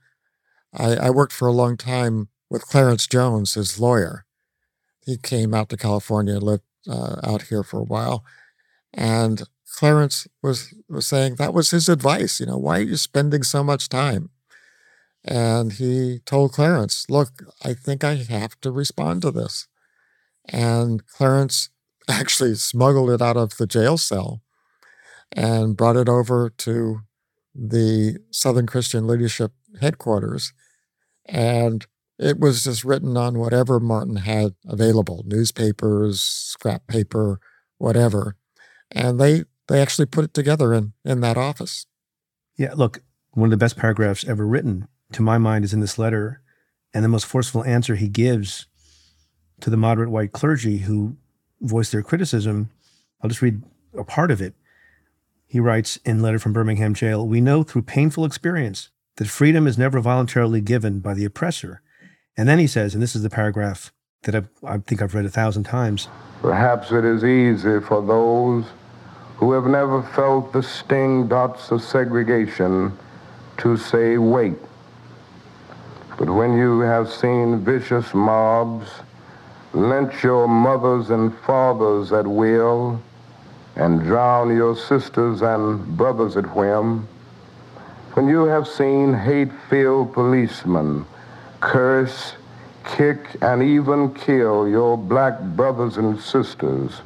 I, 0.72 0.96
I 0.96 1.10
worked 1.10 1.32
for 1.32 1.48
a 1.48 1.52
long 1.52 1.76
time 1.76 2.28
with 2.48 2.66
Clarence 2.66 3.06
Jones, 3.06 3.54
his 3.54 3.78
lawyer. 3.80 4.24
He 5.04 5.16
came 5.16 5.54
out 5.54 5.68
to 5.70 5.76
California, 5.76 6.38
lived 6.38 6.64
uh, 6.88 7.16
out 7.24 7.42
here 7.42 7.62
for 7.62 7.80
a 7.80 7.84
while, 7.84 8.24
and 8.94 9.42
Clarence 9.76 10.26
was 10.42 10.74
was 10.88 11.06
saying 11.06 11.36
that 11.36 11.54
was 11.54 11.70
his 11.70 11.88
advice. 11.88 12.40
You 12.40 12.46
know, 12.46 12.58
why 12.58 12.78
are 12.78 12.82
you 12.82 12.96
spending 12.96 13.42
so 13.42 13.62
much 13.62 13.88
time? 13.88 14.30
And 15.24 15.72
he 15.72 16.20
told 16.24 16.52
Clarence, 16.52 17.06
"Look, 17.08 17.42
I 17.62 17.74
think 17.74 18.04
I 18.04 18.14
have 18.14 18.60
to 18.62 18.70
respond 18.70 19.22
to 19.22 19.30
this." 19.30 19.68
And 20.48 21.06
Clarence 21.06 21.70
actually 22.08 22.54
smuggled 22.54 23.10
it 23.10 23.22
out 23.22 23.36
of 23.36 23.56
the 23.56 23.66
jail 23.66 23.98
cell 23.98 24.42
and 25.32 25.76
brought 25.76 25.96
it 25.96 26.08
over 26.08 26.50
to 26.50 27.00
the 27.54 28.18
Southern 28.30 28.66
Christian 28.66 29.06
Leadership 29.06 29.52
headquarters. 29.80 30.52
And 31.26 31.86
it 32.18 32.38
was 32.38 32.64
just 32.64 32.84
written 32.84 33.16
on 33.16 33.38
whatever 33.38 33.80
Martin 33.80 34.16
had 34.16 34.54
available 34.66 35.22
newspapers, 35.26 36.22
scrap 36.22 36.86
paper, 36.86 37.40
whatever. 37.78 38.36
And 38.90 39.20
they, 39.20 39.44
they 39.68 39.80
actually 39.80 40.06
put 40.06 40.24
it 40.24 40.34
together 40.34 40.74
in, 40.74 40.92
in 41.04 41.20
that 41.20 41.38
office. 41.38 41.86
Yeah, 42.56 42.74
look, 42.74 43.02
one 43.30 43.46
of 43.46 43.50
the 43.50 43.56
best 43.56 43.76
paragraphs 43.76 44.26
ever 44.26 44.46
written, 44.46 44.88
to 45.12 45.22
my 45.22 45.38
mind, 45.38 45.64
is 45.64 45.72
in 45.72 45.80
this 45.80 45.98
letter. 45.98 46.40
And 46.92 47.04
the 47.04 47.08
most 47.08 47.26
forceful 47.26 47.64
answer 47.64 47.94
he 47.94 48.08
gives 48.08 48.66
to 49.60 49.70
the 49.70 49.76
moderate 49.76 50.10
white 50.10 50.32
clergy 50.32 50.78
who 50.78 51.16
voiced 51.60 51.92
their 51.92 52.02
criticism. 52.02 52.70
I'll 53.22 53.28
just 53.28 53.42
read 53.42 53.62
a 53.96 54.04
part 54.04 54.30
of 54.30 54.40
it. 54.40 54.54
He 55.46 55.60
writes 55.60 55.98
in 56.04 56.22
letter 56.22 56.38
from 56.38 56.52
Birmingham 56.52 56.94
jail, 56.94 57.26
"We 57.26 57.40
know 57.40 57.62
through 57.62 57.82
painful 57.82 58.24
experience 58.24 58.88
that 59.16 59.28
freedom 59.28 59.66
is 59.66 59.76
never 59.76 60.00
voluntarily 60.00 60.60
given 60.60 61.00
by 61.00 61.14
the 61.14 61.24
oppressor." 61.24 61.82
And 62.36 62.48
then 62.48 62.58
he 62.58 62.66
says, 62.66 62.94
and 62.94 63.02
this 63.02 63.14
is 63.14 63.22
the 63.22 63.30
paragraph 63.30 63.92
that 64.22 64.34
I've, 64.34 64.48
I 64.64 64.78
think 64.78 65.02
I've 65.02 65.14
read 65.14 65.26
a 65.26 65.30
thousand 65.30 65.64
times. 65.64 66.08
Perhaps 66.40 66.92
it 66.92 67.04
is 67.04 67.24
easy 67.24 67.80
for 67.80 68.00
those 68.00 68.64
who 69.36 69.52
have 69.52 69.66
never 69.66 70.02
felt 70.02 70.52
the 70.52 70.62
sting 70.62 71.28
dots 71.28 71.70
of 71.70 71.82
segregation 71.82 72.96
to 73.58 73.76
say 73.76 74.18
wait. 74.18 74.56
But 76.20 76.28
when 76.28 76.54
you 76.58 76.80
have 76.80 77.10
seen 77.10 77.64
vicious 77.64 78.12
mobs 78.12 78.90
lynch 79.72 80.22
your 80.22 80.46
mothers 80.46 81.08
and 81.08 81.34
fathers 81.38 82.12
at 82.12 82.26
will, 82.26 83.00
and 83.74 84.02
drown 84.02 84.54
your 84.54 84.76
sisters 84.76 85.40
and 85.40 85.96
brothers 85.96 86.36
at 86.36 86.54
whim, 86.54 87.08
when 88.12 88.28
you 88.28 88.44
have 88.44 88.68
seen 88.68 89.14
hate-filled 89.14 90.12
policemen 90.12 91.06
curse, 91.60 92.34
kick, 92.84 93.20
and 93.40 93.62
even 93.62 94.12
kill 94.12 94.68
your 94.68 94.98
black 94.98 95.40
brothers 95.40 95.96
and 95.96 96.20
sisters. 96.20 97.00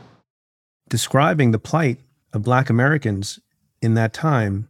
Describing 0.89 1.53
the 1.53 1.61
plight 1.61 2.01
of 2.33 2.43
black 2.43 2.69
Americans 2.69 3.39
in 3.81 3.95
that 3.95 4.13
time, 4.13 4.69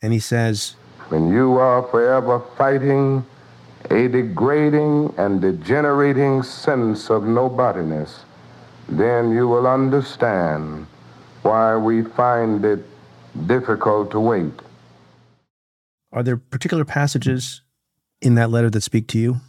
and 0.00 0.14
he 0.14 0.18
says, 0.18 0.76
When 1.10 1.30
you 1.30 1.58
are 1.58 1.82
forever 1.82 2.40
fighting 2.56 3.26
a 3.92 4.08
degrading 4.08 5.12
and 5.18 5.40
degenerating 5.40 6.42
sense 6.42 7.10
of 7.10 7.24
nobodiness, 7.24 8.24
then 8.88 9.30
you 9.30 9.46
will 9.46 9.66
understand 9.66 10.86
why 11.42 11.76
we 11.76 12.02
find 12.02 12.64
it 12.64 12.80
difficult 13.46 14.10
to 14.10 14.20
wait. 14.20 14.52
Are 16.12 16.22
there 16.22 16.36
particular 16.36 16.84
passages 16.84 17.62
in 18.20 18.34
that 18.36 18.50
letter 18.50 18.70
that 18.70 18.82
speak 18.82 19.08
to 19.08 19.18
you? 19.18 19.40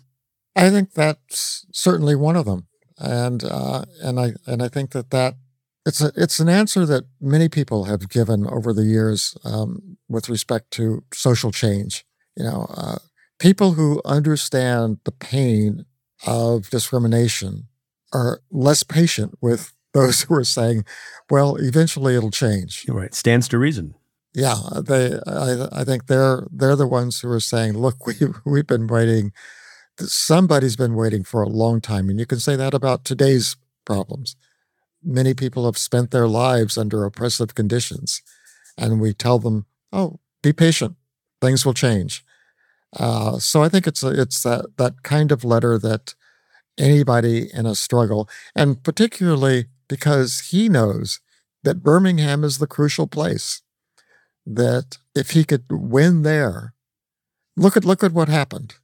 I 0.55 0.69
think 0.69 0.93
that's 0.93 1.65
certainly 1.71 2.15
one 2.15 2.35
of 2.35 2.45
them, 2.45 2.67
and 2.97 3.43
uh, 3.43 3.85
and 4.01 4.19
I 4.19 4.33
and 4.45 4.61
I 4.61 4.67
think 4.67 4.91
that 4.91 5.09
that 5.09 5.35
it's 5.85 5.99
a 5.99 6.11
it's 6.15 6.39
an 6.39 6.47
answer 6.49 6.85
that 6.85 7.05
many 7.19 7.49
people 7.49 7.85
have 7.85 8.07
given 8.07 8.45
over 8.47 8.71
the 8.71 8.83
years 8.83 9.35
um, 9.43 9.97
with 10.07 10.29
respect 10.29 10.71
to 10.71 11.03
social 11.13 11.51
change. 11.51 12.05
You 12.37 12.43
know, 12.43 12.67
uh, 12.69 12.99
people 13.39 13.73
who 13.73 14.01
understand 14.05 14.99
the 15.03 15.11
pain 15.11 15.85
of 16.25 16.69
discrimination 16.69 17.67
are 18.13 18.41
less 18.51 18.83
patient 18.83 19.37
with 19.41 19.73
those 19.93 20.23
who 20.23 20.33
are 20.35 20.43
saying, 20.43 20.85
"Well, 21.29 21.55
eventually 21.57 22.15
it'll 22.15 22.31
change." 22.31 22.83
You're 22.87 22.97
right. 22.97 23.13
Stands 23.13 23.47
to 23.49 23.57
reason. 23.57 23.95
Yeah, 24.33 24.55
they. 24.83 25.19
I, 25.27 25.67
I 25.71 25.83
think 25.83 26.07
they're 26.07 26.47
they're 26.51 26.75
the 26.75 26.87
ones 26.87 27.19
who 27.19 27.29
are 27.29 27.39
saying, 27.39 27.77
"Look, 27.77 28.05
we 28.07 28.15
we've 28.45 28.67
been 28.67 28.87
waiting. 28.87 29.31
Somebody's 29.99 30.75
been 30.75 30.95
waiting 30.95 31.23
for 31.23 31.41
a 31.43 31.49
long 31.49 31.81
time," 31.81 32.09
and 32.09 32.19
you 32.19 32.25
can 32.25 32.39
say 32.39 32.55
that 32.55 32.73
about 32.73 33.05
today's 33.05 33.55
problems. 33.85 34.35
Many 35.03 35.33
people 35.33 35.65
have 35.65 35.77
spent 35.77 36.11
their 36.11 36.27
lives 36.27 36.77
under 36.77 37.03
oppressive 37.03 37.53
conditions, 37.53 38.21
and 38.77 38.99
we 38.99 39.13
tell 39.13 39.37
them, 39.37 39.65
"Oh, 39.91 40.19
be 40.41 40.53
patient. 40.53 40.95
Things 41.41 41.65
will 41.65 41.75
change." 41.75 42.25
Uh, 42.95 43.39
so 43.39 43.63
I 43.63 43.69
think 43.69 43.87
it's 43.87 44.03
a, 44.03 44.09
it's 44.09 44.43
that 44.43 44.77
that 44.77 45.03
kind 45.03 45.31
of 45.31 45.43
letter 45.43 45.77
that 45.79 46.13
anybody 46.77 47.49
in 47.53 47.65
a 47.65 47.75
struggle, 47.75 48.29
and 48.55 48.83
particularly 48.83 49.65
because 49.87 50.49
he 50.51 50.69
knows 50.69 51.19
that 51.63 51.83
Birmingham 51.83 52.43
is 52.43 52.57
the 52.57 52.67
crucial 52.67 53.07
place. 53.07 53.61
That 54.45 54.97
if 55.15 55.31
he 55.31 55.45
could 55.45 55.65
win 55.69 56.23
there, 56.23 56.73
look 57.55 57.77
at 57.77 57.85
look 57.85 58.03
at 58.03 58.11
what 58.11 58.27
happened 58.27 58.75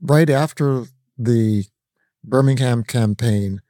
right 0.00 0.28
after 0.28 0.86
the 1.16 1.64
Birmingham 2.24 2.82
campaign. 2.82 3.60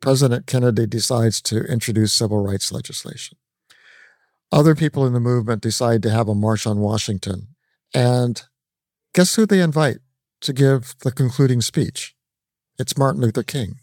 President 0.00 0.46
Kennedy 0.46 0.86
decides 0.86 1.42
to 1.42 1.64
introduce 1.64 2.12
civil 2.12 2.42
rights 2.42 2.70
legislation. 2.70 3.36
Other 4.50 4.74
people 4.74 5.04
in 5.04 5.12
the 5.12 5.20
movement 5.20 5.60
decide 5.60 6.02
to 6.04 6.10
have 6.10 6.28
a 6.28 6.34
march 6.34 6.66
on 6.66 6.78
Washington, 6.78 7.48
and 7.92 8.42
Guess 9.14 9.36
who 9.36 9.46
they 9.46 9.60
invite 9.60 9.98
to 10.42 10.52
give 10.52 10.94
the 11.02 11.10
concluding 11.10 11.60
speech? 11.60 12.14
It's 12.78 12.98
Martin 12.98 13.22
Luther 13.22 13.42
King. 13.42 13.76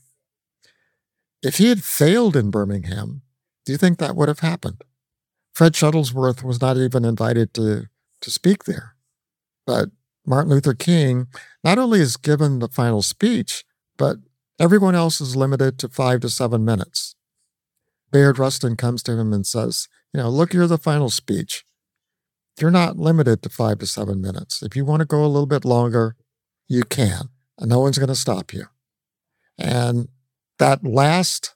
If 1.41 1.57
he 1.57 1.67
had 1.67 1.83
failed 1.83 2.35
in 2.35 2.51
Birmingham, 2.51 3.21
do 3.65 3.71
you 3.71 3.77
think 3.77 3.97
that 3.97 4.15
would 4.15 4.27
have 4.27 4.39
happened? 4.39 4.83
Fred 5.53 5.73
Shuttlesworth 5.73 6.43
was 6.43 6.61
not 6.61 6.77
even 6.77 7.03
invited 7.03 7.53
to, 7.55 7.87
to 8.21 8.31
speak 8.31 8.65
there. 8.65 8.95
But 9.65 9.89
Martin 10.25 10.51
Luther 10.51 10.73
King 10.73 11.27
not 11.63 11.77
only 11.77 11.99
is 11.99 12.17
given 12.17 12.59
the 12.59 12.67
final 12.67 13.01
speech, 13.01 13.65
but 13.97 14.17
everyone 14.59 14.95
else 14.95 15.19
is 15.19 15.35
limited 15.35 15.79
to 15.79 15.89
five 15.89 16.21
to 16.21 16.29
seven 16.29 16.63
minutes. 16.63 17.15
Bayard 18.11 18.39
Rustin 18.39 18.75
comes 18.75 19.01
to 19.03 19.17
him 19.17 19.33
and 19.33 19.45
says, 19.45 19.87
You 20.13 20.21
know, 20.21 20.29
look, 20.29 20.53
you're 20.53 20.67
the 20.67 20.77
final 20.77 21.09
speech 21.09 21.65
you're 22.61 22.71
not 22.71 22.97
limited 22.97 23.41
to 23.43 23.49
five 23.49 23.79
to 23.79 23.85
seven 23.85 24.21
minutes. 24.21 24.63
If 24.63 24.75
you 24.75 24.85
want 24.85 25.01
to 25.01 25.05
go 25.05 25.23
a 25.23 25.27
little 25.27 25.45
bit 25.45 25.65
longer, 25.65 26.15
you 26.67 26.83
can, 26.83 27.29
and 27.57 27.69
no 27.69 27.79
one's 27.79 27.97
going 27.97 28.07
to 28.07 28.15
stop 28.15 28.53
you. 28.53 28.65
And 29.57 30.09
that 30.59 30.85
last 30.85 31.55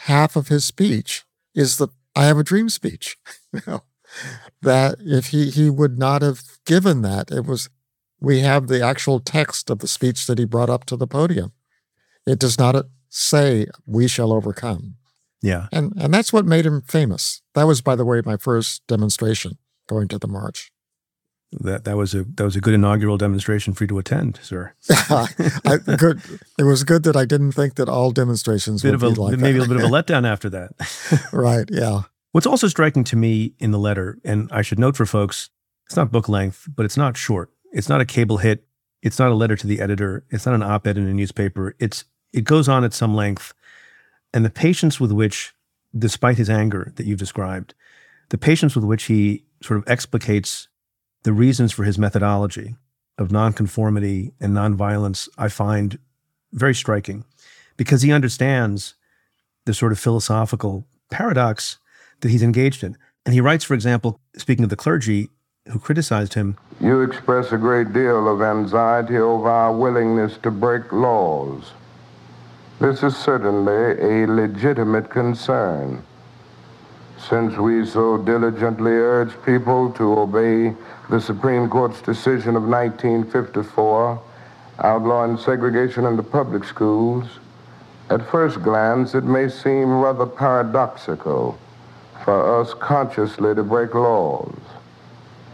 half 0.00 0.36
of 0.36 0.48
his 0.48 0.64
speech 0.64 1.24
is 1.54 1.76
the 1.76 1.88
I 2.16 2.24
have 2.24 2.38
a 2.38 2.44
dream 2.44 2.68
speech. 2.68 3.16
you 3.52 3.60
know, 3.66 3.82
that 4.62 4.96
if 5.00 5.28
he 5.28 5.50
he 5.50 5.70
would 5.70 5.98
not 5.98 6.22
have 6.22 6.42
given 6.64 7.02
that, 7.02 7.30
it 7.30 7.46
was 7.46 7.68
we 8.20 8.40
have 8.40 8.66
the 8.66 8.82
actual 8.82 9.20
text 9.20 9.70
of 9.70 9.78
the 9.78 9.88
speech 9.88 10.26
that 10.26 10.38
he 10.38 10.44
brought 10.44 10.70
up 10.70 10.84
to 10.86 10.96
the 10.96 11.06
podium. 11.06 11.52
It 12.26 12.38
does 12.38 12.58
not 12.58 12.76
uh, 12.76 12.82
say 13.08 13.66
we 13.86 14.08
shall 14.08 14.32
overcome. 14.32 14.96
Yeah. 15.42 15.68
And 15.72 15.92
and 15.96 16.12
that's 16.12 16.32
what 16.32 16.44
made 16.44 16.66
him 16.66 16.82
famous. 16.82 17.42
That 17.54 17.66
was 17.66 17.80
by 17.80 17.96
the 17.96 18.04
way 18.04 18.20
my 18.24 18.36
first 18.36 18.86
demonstration 18.86 19.58
going 19.90 20.08
to 20.08 20.18
the 20.18 20.28
march. 20.28 20.72
That 21.52 21.82
that 21.84 21.96
was 21.96 22.14
a 22.14 22.24
that 22.36 22.44
was 22.44 22.54
a 22.54 22.60
good 22.60 22.74
inaugural 22.74 23.18
demonstration 23.18 23.74
for 23.74 23.82
you 23.84 23.88
to 23.88 23.98
attend, 23.98 24.38
sir. 24.40 24.72
I, 24.88 25.78
good. 25.98 26.22
It 26.56 26.62
was 26.62 26.84
good 26.84 27.02
that 27.02 27.16
I 27.16 27.24
didn't 27.24 27.52
think 27.52 27.74
that 27.74 27.88
all 27.88 28.12
demonstrations 28.12 28.82
bit 28.82 28.92
would 28.92 29.02
of 29.02 29.18
a, 29.18 29.20
like 29.20 29.38
maybe 29.38 29.58
that. 29.58 29.64
a 29.64 29.68
bit 29.68 29.76
of 29.78 29.82
a 29.82 29.88
letdown 29.96 30.24
after 30.24 30.48
that. 30.50 30.70
right. 31.32 31.68
Yeah. 31.68 32.02
What's 32.30 32.46
also 32.46 32.68
striking 32.68 33.02
to 33.04 33.16
me 33.16 33.54
in 33.58 33.72
the 33.72 33.80
letter, 33.80 34.20
and 34.24 34.48
I 34.52 34.62
should 34.62 34.78
note 34.78 34.96
for 34.96 35.06
folks, 35.06 35.50
it's 35.86 35.96
not 35.96 36.12
book 36.12 36.28
length, 36.28 36.68
but 36.72 36.86
it's 36.86 36.96
not 36.96 37.16
short. 37.16 37.50
It's 37.72 37.88
not 37.88 38.00
a 38.00 38.04
cable 38.04 38.36
hit. 38.36 38.64
It's 39.02 39.18
not 39.18 39.32
a 39.32 39.34
letter 39.34 39.56
to 39.56 39.66
the 39.66 39.80
editor. 39.80 40.24
It's 40.30 40.46
not 40.46 40.54
an 40.54 40.62
op-ed 40.62 40.96
in 40.96 41.08
a 41.08 41.14
newspaper. 41.14 41.74
It's 41.80 42.04
it 42.32 42.44
goes 42.44 42.68
on 42.68 42.84
at 42.84 42.94
some 42.94 43.16
length, 43.16 43.54
and 44.32 44.44
the 44.44 44.50
patience 44.50 45.00
with 45.00 45.10
which, 45.10 45.52
despite 45.98 46.38
his 46.38 46.48
anger 46.48 46.92
that 46.94 47.06
you've 47.06 47.18
described, 47.18 47.74
the 48.28 48.38
patience 48.38 48.76
with 48.76 48.84
which 48.84 49.04
he 49.04 49.44
sort 49.62 49.78
of 49.78 49.88
explicates 49.88 50.68
the 51.22 51.32
reasons 51.32 51.72
for 51.72 51.84
his 51.84 51.98
methodology 51.98 52.76
of 53.18 53.30
nonconformity 53.30 54.32
and 54.40 54.54
nonviolence, 54.54 55.28
I 55.36 55.48
find 55.48 55.98
very 56.52 56.74
striking 56.74 57.24
because 57.76 58.02
he 58.02 58.12
understands 58.12 58.94
the 59.66 59.74
sort 59.74 59.92
of 59.92 59.98
philosophical 59.98 60.86
paradox 61.10 61.78
that 62.20 62.30
he's 62.30 62.42
engaged 62.42 62.82
in. 62.82 62.96
And 63.26 63.34
he 63.34 63.40
writes, 63.40 63.64
for 63.64 63.74
example, 63.74 64.20
speaking 64.36 64.64
of 64.64 64.70
the 64.70 64.76
clergy 64.76 65.28
who 65.68 65.78
criticized 65.78 66.34
him 66.34 66.56
You 66.80 67.02
express 67.02 67.52
a 67.52 67.58
great 67.58 67.92
deal 67.92 68.28
of 68.28 68.40
anxiety 68.40 69.18
over 69.18 69.48
our 69.48 69.72
willingness 69.76 70.38
to 70.38 70.50
break 70.50 70.90
laws. 70.90 71.72
This 72.80 73.02
is 73.02 73.14
certainly 73.14 74.00
a 74.00 74.26
legitimate 74.26 75.10
concern. 75.10 76.02
Since 77.28 77.56
we 77.56 77.84
so 77.84 78.16
diligently 78.16 78.92
urge 78.92 79.30
people 79.44 79.92
to 79.92 80.18
obey 80.18 80.74
the 81.10 81.20
Supreme 81.20 81.68
Court's 81.68 82.00
decision 82.00 82.56
of 82.56 82.62
1954 82.62 84.20
outlawing 84.78 85.36
segregation 85.36 86.06
in 86.06 86.16
the 86.16 86.22
public 86.22 86.64
schools, 86.64 87.26
at 88.08 88.28
first 88.30 88.62
glance 88.62 89.14
it 89.14 89.24
may 89.24 89.48
seem 89.48 90.00
rather 90.00 90.24
paradoxical 90.24 91.58
for 92.24 92.60
us 92.60 92.72
consciously 92.74 93.54
to 93.54 93.62
break 93.62 93.94
laws. 93.94 94.54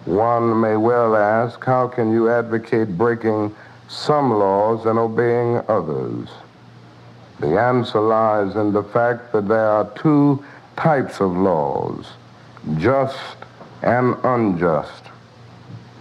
One 0.05 0.61
may 0.61 0.77
well 0.77 1.17
ask, 1.17 1.63
how 1.65 1.89
can 1.89 2.13
you 2.13 2.31
advocate 2.31 2.97
breaking 2.97 3.55
some 3.89 4.31
laws 4.31 4.87
and 4.87 4.99
obeying 4.99 5.63
others? 5.69 6.29
The 7.41 7.61
answer 7.61 8.01
lies 8.01 8.57
in 8.57 8.73
the 8.73 8.85
fact 8.85 9.33
that 9.33 9.49
there 9.49 9.69
are 9.69 9.91
two 9.97 10.43
types 10.77 11.21
of 11.21 11.37
laws, 11.37 12.13
just 12.79 13.19
and 13.83 14.17
unjust. 14.25 15.05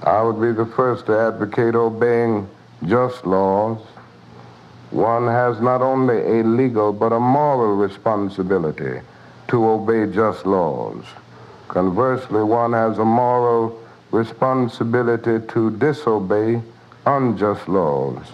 I 0.04 0.22
would 0.22 0.40
be 0.40 0.52
the 0.52 0.66
first 0.66 1.08
to 1.08 1.18
advocate 1.18 1.76
obeying 1.76 2.48
just 2.86 3.26
laws. 3.26 3.80
One 4.92 5.28
has 5.28 5.60
not 5.60 5.82
only 5.82 6.40
a 6.40 6.44
legal 6.44 6.94
but 6.94 7.12
a 7.12 7.20
moral 7.20 7.76
responsibility 7.76 9.02
to 9.48 9.66
obey 9.68 10.12
just 10.12 10.46
laws. 10.46 11.04
Conversely, 11.68 12.44
one 12.44 12.74
has 12.74 13.00
a 13.00 13.06
moral 13.06 13.82
responsibility 14.12 15.46
to 15.48 15.72
disobey 15.72 16.62
unjust 17.06 17.68
laws. 17.68 18.26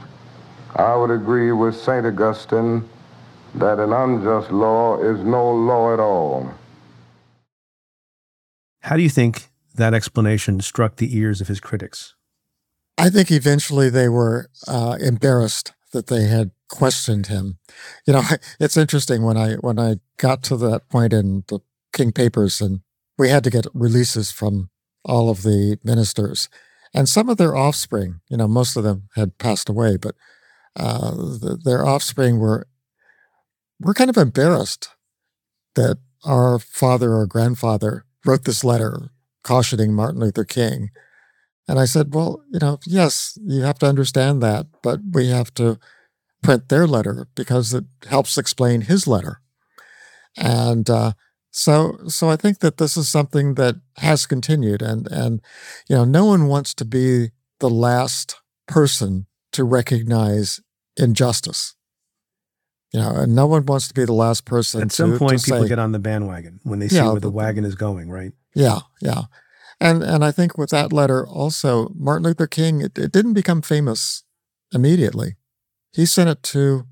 I 0.76 0.96
would 0.96 1.12
agree 1.12 1.52
with 1.52 1.76
St. 1.76 2.06
Augustine 2.06 2.88
that 3.56 3.80
an 3.80 3.92
unjust 3.92 4.52
law 4.52 4.98
is 5.00 5.20
no 5.24 5.52
law 5.52 5.94
at 5.94 6.00
all. 6.00 6.54
How 8.82 8.96
do 8.96 9.04
you 9.04 9.10
think 9.10 9.50
that 9.76 9.94
explanation 9.94 10.60
struck 10.62 10.96
the 10.96 11.16
ears 11.18 11.42
of 11.42 11.48
his 11.48 11.60
critics? 11.60 12.16
I 12.98 13.10
think 13.10 13.32
eventually 13.32 13.90
they 13.90 14.10
were 14.10 14.50
uh, 14.68 14.98
embarrassed 15.00 15.74
that 15.92 16.08
they 16.08 16.26
had 16.26 16.52
questioned 16.70 17.28
him. 17.28 17.58
You 18.06 18.14
know, 18.14 18.24
it's 18.60 18.78
interesting 18.78 19.24
when 19.24 19.38
I 19.38 19.56
when 19.56 19.80
I 19.80 19.96
got 20.18 20.44
to 20.44 20.58
that 20.58 20.90
point 20.90 21.14
in 21.14 21.44
the 21.48 21.60
King 21.94 22.12
Papers, 22.12 22.62
and 22.62 22.82
we 23.18 23.30
had 23.30 23.44
to 23.44 23.50
get 23.50 23.68
releases 23.74 24.32
from 24.32 24.70
all 25.04 25.30
of 25.30 25.44
the 25.44 25.78
ministers, 25.84 26.50
and 26.94 27.08
some 27.08 27.30
of 27.30 27.38
their 27.38 27.56
offspring. 27.56 28.22
You 28.30 28.38
know, 28.38 28.48
most 28.48 28.76
of 28.76 28.84
them 28.84 29.10
had 29.16 29.38
passed 29.38 29.70
away, 29.70 29.98
but 29.98 30.16
uh, 30.76 31.12
the, 31.12 31.60
their 31.64 31.86
offspring 31.86 32.40
were 32.40 32.68
were 33.82 33.94
kind 33.94 34.10
of 34.10 34.18
embarrassed 34.18 34.90
that 35.76 35.98
our 36.24 36.60
father 36.60 37.16
or 37.16 37.26
grandfather 37.26 38.06
wrote 38.26 38.46
this 38.46 38.64
letter 38.64 39.10
cautioning 39.44 39.94
Martin 39.94 40.20
Luther 40.20 40.46
King. 40.46 40.92
And 41.68 41.80
I 41.80 41.86
said, 41.86 42.14
well, 42.14 42.44
you 42.52 42.60
know, 42.60 42.80
yes, 42.86 43.38
you 43.44 43.62
have 43.62 43.80
to 43.80 43.88
understand 43.88 44.42
that, 44.44 44.68
but 44.84 45.00
we 45.12 45.30
have 45.30 45.54
to 45.56 45.80
print 46.44 46.70
their 46.70 46.88
letter 46.88 47.28
because 47.36 47.74
it 47.74 47.86
helps 48.08 48.38
explain 48.38 48.82
his 48.82 49.08
letter. 49.08 49.42
And 50.38 50.90
uh, 50.90 51.14
so, 51.52 51.98
so 52.08 52.30
I 52.30 52.36
think 52.36 52.60
that 52.60 52.78
this 52.78 52.98
is 52.98 53.10
something 53.10 53.56
that 53.56 53.76
has 53.98 54.26
continued, 54.26 54.82
and 54.82 55.08
and 55.12 55.42
you 55.90 55.96
know, 55.96 56.06
no 56.06 56.26
one 56.26 56.48
wants 56.48 56.74
to 56.76 56.86
be 56.86 57.32
the 57.60 57.70
last 57.70 58.36
person 58.68 59.28
to 59.52 59.66
recognize 59.66 60.62
injustice. 60.98 61.76
You 62.94 63.00
know, 63.00 63.10
and 63.16 63.34
no 63.36 63.48
one 63.48 63.66
wants 63.66 63.88
to 63.88 63.94
be 63.94 64.04
the 64.04 64.12
last 64.14 64.44
person. 64.46 64.82
At 64.82 64.92
some 64.92 65.14
to, 65.14 65.18
point, 65.18 65.40
to 65.40 65.46
people 65.46 65.62
say, 65.64 65.70
get 65.70 65.80
on 65.80 65.94
the 65.94 66.00
bandwagon 66.00 66.60
when 66.64 66.80
they 66.80 66.90
see 66.90 66.98
Yeah, 66.98 67.12
where 67.12 67.22
the 67.22 67.28
but- 67.28 67.34
wagon 67.34 67.64
is 67.64 67.76
going, 67.76 68.10
right? 68.10 68.34
Yeah, 68.54 68.80
yeah. 69.02 69.24
And 69.80 70.04
and 70.04 70.24
I 70.26 70.32
think 70.32 70.58
with 70.58 70.70
that 70.72 70.92
letter 70.94 71.26
also, 71.26 71.90
Martin 71.96 72.26
Luther 72.26 72.48
King, 72.48 72.82
it, 72.82 72.98
it 72.98 73.12
didn't 73.12 73.34
become 73.34 73.62
famous 73.62 74.24
immediately. 74.74 75.38
He 75.94 76.06
sent 76.06 76.30
it 76.30 76.44
to 76.44 76.86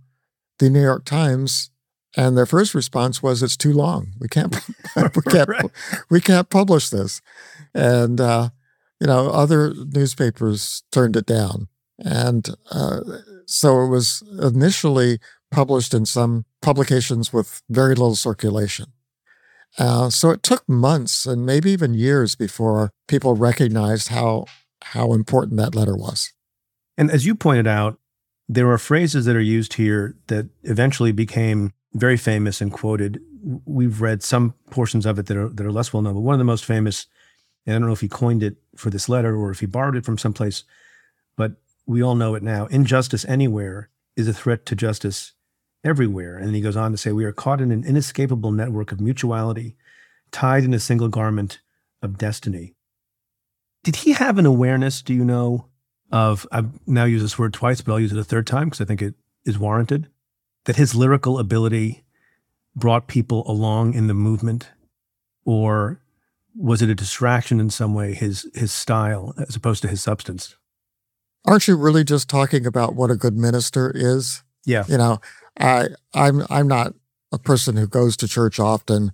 the 0.58 0.70
New 0.70 0.82
York 0.82 1.06
Times, 1.06 1.70
and 2.18 2.36
their 2.38 2.46
first 2.46 2.74
response 2.74 3.22
was, 3.22 3.44
"It's 3.44 3.58
too 3.58 3.74
long. 3.74 4.14
We 4.20 4.28
can't, 4.30 4.56
we 4.96 5.22
can't, 5.32 5.50
Right. 5.50 5.66
we 6.10 6.22
can't 6.22 6.50
publish 6.50 6.90
this." 6.90 7.22
And 7.76 8.20
uh, 8.22 8.50
you 9.00 9.08
know, 9.08 9.30
other 9.30 9.74
newspapers 9.94 10.82
turned 10.92 11.16
it 11.16 11.26
down, 11.26 11.68
and 12.00 12.48
uh, 12.72 13.02
so 13.46 13.84
it 13.84 13.90
was 13.90 14.24
initially 14.42 15.20
published 15.52 15.94
in 15.94 16.06
some 16.06 16.46
publications 16.62 17.34
with 17.34 17.62
very 17.70 17.96
little 17.96 18.16
circulation. 18.16 18.88
Uh, 19.78 20.10
so 20.10 20.32
it 20.32 20.44
took 20.44 20.68
months 20.68 21.26
and 21.26 21.46
maybe 21.46 21.72
even 21.72 21.94
years 21.94 22.36
before 22.36 22.92
people 23.08 23.36
recognized 23.36 24.10
how 24.10 24.46
how 24.82 25.14
important 25.14 25.58
that 25.58 25.76
letter 25.76 25.96
was. 25.96 26.34
And 26.98 27.12
as 27.12 27.26
you 27.26 27.36
pointed 27.36 27.68
out, 27.68 28.00
there 28.48 28.70
are 28.72 28.78
phrases 28.78 29.26
that 29.26 29.36
are 29.36 29.42
used 29.42 29.74
here 29.74 30.16
that 30.28 30.50
eventually 30.64 31.12
became 31.12 31.74
very 31.94 32.18
famous 32.18 32.62
and 32.62 32.72
quoted. 32.72 33.22
We've 33.66 34.02
read 34.02 34.24
some 34.24 34.56
portions 34.72 35.06
of 35.06 35.20
it 35.20 35.28
that 35.28 35.38
are 35.38 35.50
that 35.50 35.66
are 35.66 35.72
less 35.72 35.94
well 35.94 36.02
known, 36.02 36.16
but 36.16 36.22
one 36.22 36.34
of 36.34 36.40
the 36.40 36.46
most 36.46 36.66
famous, 36.66 37.06
and 37.66 37.76
I 37.76 37.80
don't 37.80 37.88
know 37.88 37.94
if 37.94 38.02
he 38.02 38.08
coined 38.08 38.42
it 38.42 38.58
for 38.76 38.90
this 38.90 39.08
letter 39.08 39.36
or 39.36 39.52
if 39.52 39.60
he 39.60 39.66
borrowed 39.66 39.96
it 39.96 40.06
from 40.06 40.18
someplace, 40.18 40.64
but 41.36 41.54
we 41.86 42.02
all 42.02 42.16
know 42.16 42.36
it 42.36 42.44
now. 42.44 42.66
Injustice 42.68 43.26
anywhere 43.26 43.90
is 44.16 44.28
a 44.28 44.34
threat 44.34 44.66
to 44.68 44.76
justice 44.76 45.34
everywhere. 45.84 46.38
And 46.38 46.54
he 46.56 46.62
goes 46.62 46.76
on 46.76 46.92
to 46.92 46.98
say, 46.98 47.12
We 47.12 47.26
are 47.26 47.32
caught 47.32 47.62
in 47.62 47.72
an 47.72 47.84
inescapable 47.84 48.52
network 48.52 48.92
of 48.92 49.00
mutuality, 49.00 49.76
tied 50.32 50.64
in 50.64 50.74
a 50.74 50.80
single 50.80 51.10
garment 51.10 51.60
of 52.02 52.18
destiny. 52.18 52.76
Did 53.84 53.98
he 53.98 54.12
have 54.12 54.38
an 54.38 54.46
awareness, 54.46 55.02
do 55.02 55.14
you 55.14 55.24
know, 55.24 55.68
of, 56.12 56.46
I've 56.52 56.88
now 56.88 57.06
used 57.06 57.24
this 57.24 57.40
word 57.40 57.54
twice, 57.54 57.82
but 57.82 57.94
I'll 57.94 58.00
use 58.00 58.12
it 58.12 58.18
a 58.18 58.24
third 58.24 58.48
time 58.48 58.66
because 58.66 58.82
I 58.82 58.86
think 58.86 59.02
it 59.02 59.16
is 59.46 59.58
warranted, 59.58 60.10
that 60.66 60.76
his 60.76 60.96
lyrical 60.96 61.40
ability 61.40 62.04
brought 62.76 63.08
people 63.08 63.50
along 63.50 63.94
in 63.94 64.08
the 64.08 64.14
movement? 64.14 64.70
Or 65.46 66.02
was 66.56 66.82
it 66.82 66.90
a 66.90 66.96
distraction 66.96 67.60
in 67.60 67.70
some 67.70 67.94
way, 67.94 68.14
his, 68.14 68.50
his 68.54 68.72
style, 68.72 69.34
as 69.38 69.56
opposed 69.56 69.82
to 69.84 69.88
his 69.88 70.04
substance? 70.04 70.56
Aren't 71.46 71.68
you 71.68 71.78
really 71.78 72.04
just 72.04 72.30
talking 72.30 72.66
about 72.66 72.96
what 72.96 73.12
a 73.12 73.16
good 73.16 73.38
minister 73.38 73.92
is? 73.96 74.44
Yeah. 74.66 74.84
You 74.88 74.98
know, 74.98 75.22
I 75.60 75.90
I'm 76.14 76.44
I'm 76.50 76.68
not 76.68 76.94
a 77.32 77.40
person 77.40 77.76
who 77.78 77.88
goes 77.88 78.18
to 78.18 78.28
church 78.28 78.60
often, 78.60 79.12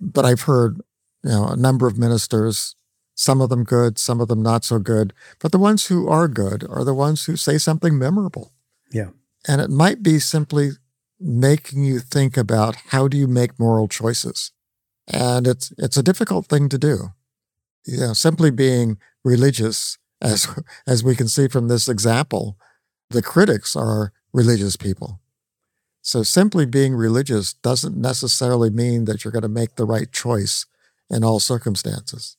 but 0.00 0.24
I've 0.24 0.42
heard, 0.42 0.80
you 1.22 1.30
know, 1.30 1.48
a 1.48 1.56
number 1.56 1.86
of 1.86 1.98
ministers, 1.98 2.74
some 3.14 3.40
of 3.40 3.50
them 3.50 3.64
good, 3.64 3.98
some 3.98 4.20
of 4.20 4.28
them 4.28 4.42
not 4.42 4.64
so 4.64 4.78
good, 4.78 5.12
but 5.40 5.52
the 5.52 5.58
ones 5.58 5.86
who 5.86 6.08
are 6.08 6.28
good 6.28 6.64
are 6.68 6.84
the 6.84 6.94
ones 6.94 7.24
who 7.24 7.36
say 7.36 7.58
something 7.58 7.98
memorable. 7.98 8.52
Yeah. 8.92 9.10
And 9.46 9.60
it 9.60 9.70
might 9.70 10.02
be 10.02 10.18
simply 10.18 10.70
making 11.20 11.84
you 11.84 11.98
think 11.98 12.36
about 12.36 12.76
how 12.88 13.08
do 13.08 13.16
you 13.16 13.26
make 13.26 13.58
moral 13.58 13.88
choices. 13.88 14.52
And 15.06 15.46
it's 15.46 15.72
it's 15.78 15.96
a 15.96 16.02
difficult 16.02 16.46
thing 16.46 16.68
to 16.68 16.78
do. 16.78 17.12
You 17.84 17.98
know, 17.98 18.12
simply 18.12 18.50
being 18.50 18.98
religious, 19.24 19.98
as 20.20 20.48
as 20.86 21.02
we 21.02 21.16
can 21.16 21.28
see 21.28 21.48
from 21.48 21.68
this 21.68 21.88
example, 21.88 22.56
the 23.10 23.22
critics 23.22 23.74
are 23.74 24.12
religious 24.32 24.76
people. 24.76 25.20
So 26.02 26.22
simply 26.22 26.64
being 26.66 26.94
religious 26.94 27.52
doesn't 27.52 27.96
necessarily 27.96 28.70
mean 28.70 29.04
that 29.04 29.24
you're 29.24 29.32
going 29.32 29.42
to 29.42 29.48
make 29.48 29.76
the 29.76 29.84
right 29.84 30.10
choice 30.10 30.66
in 31.10 31.24
all 31.24 31.40
circumstances. 31.40 32.36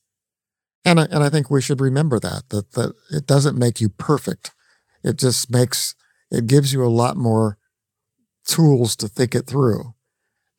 And 0.84 0.98
I, 0.98 1.04
and 1.04 1.22
I 1.22 1.28
think 1.28 1.50
we 1.50 1.60
should 1.60 1.80
remember 1.80 2.18
that, 2.20 2.48
that, 2.48 2.72
that 2.72 2.94
it 3.10 3.26
doesn't 3.26 3.58
make 3.58 3.80
you 3.80 3.88
perfect. 3.88 4.52
It 5.04 5.18
just 5.18 5.50
makes, 5.50 5.94
it 6.30 6.46
gives 6.46 6.72
you 6.72 6.84
a 6.84 6.88
lot 6.88 7.16
more 7.16 7.58
tools 8.46 8.96
to 8.96 9.08
think 9.08 9.34
it 9.34 9.46
through. 9.46 9.94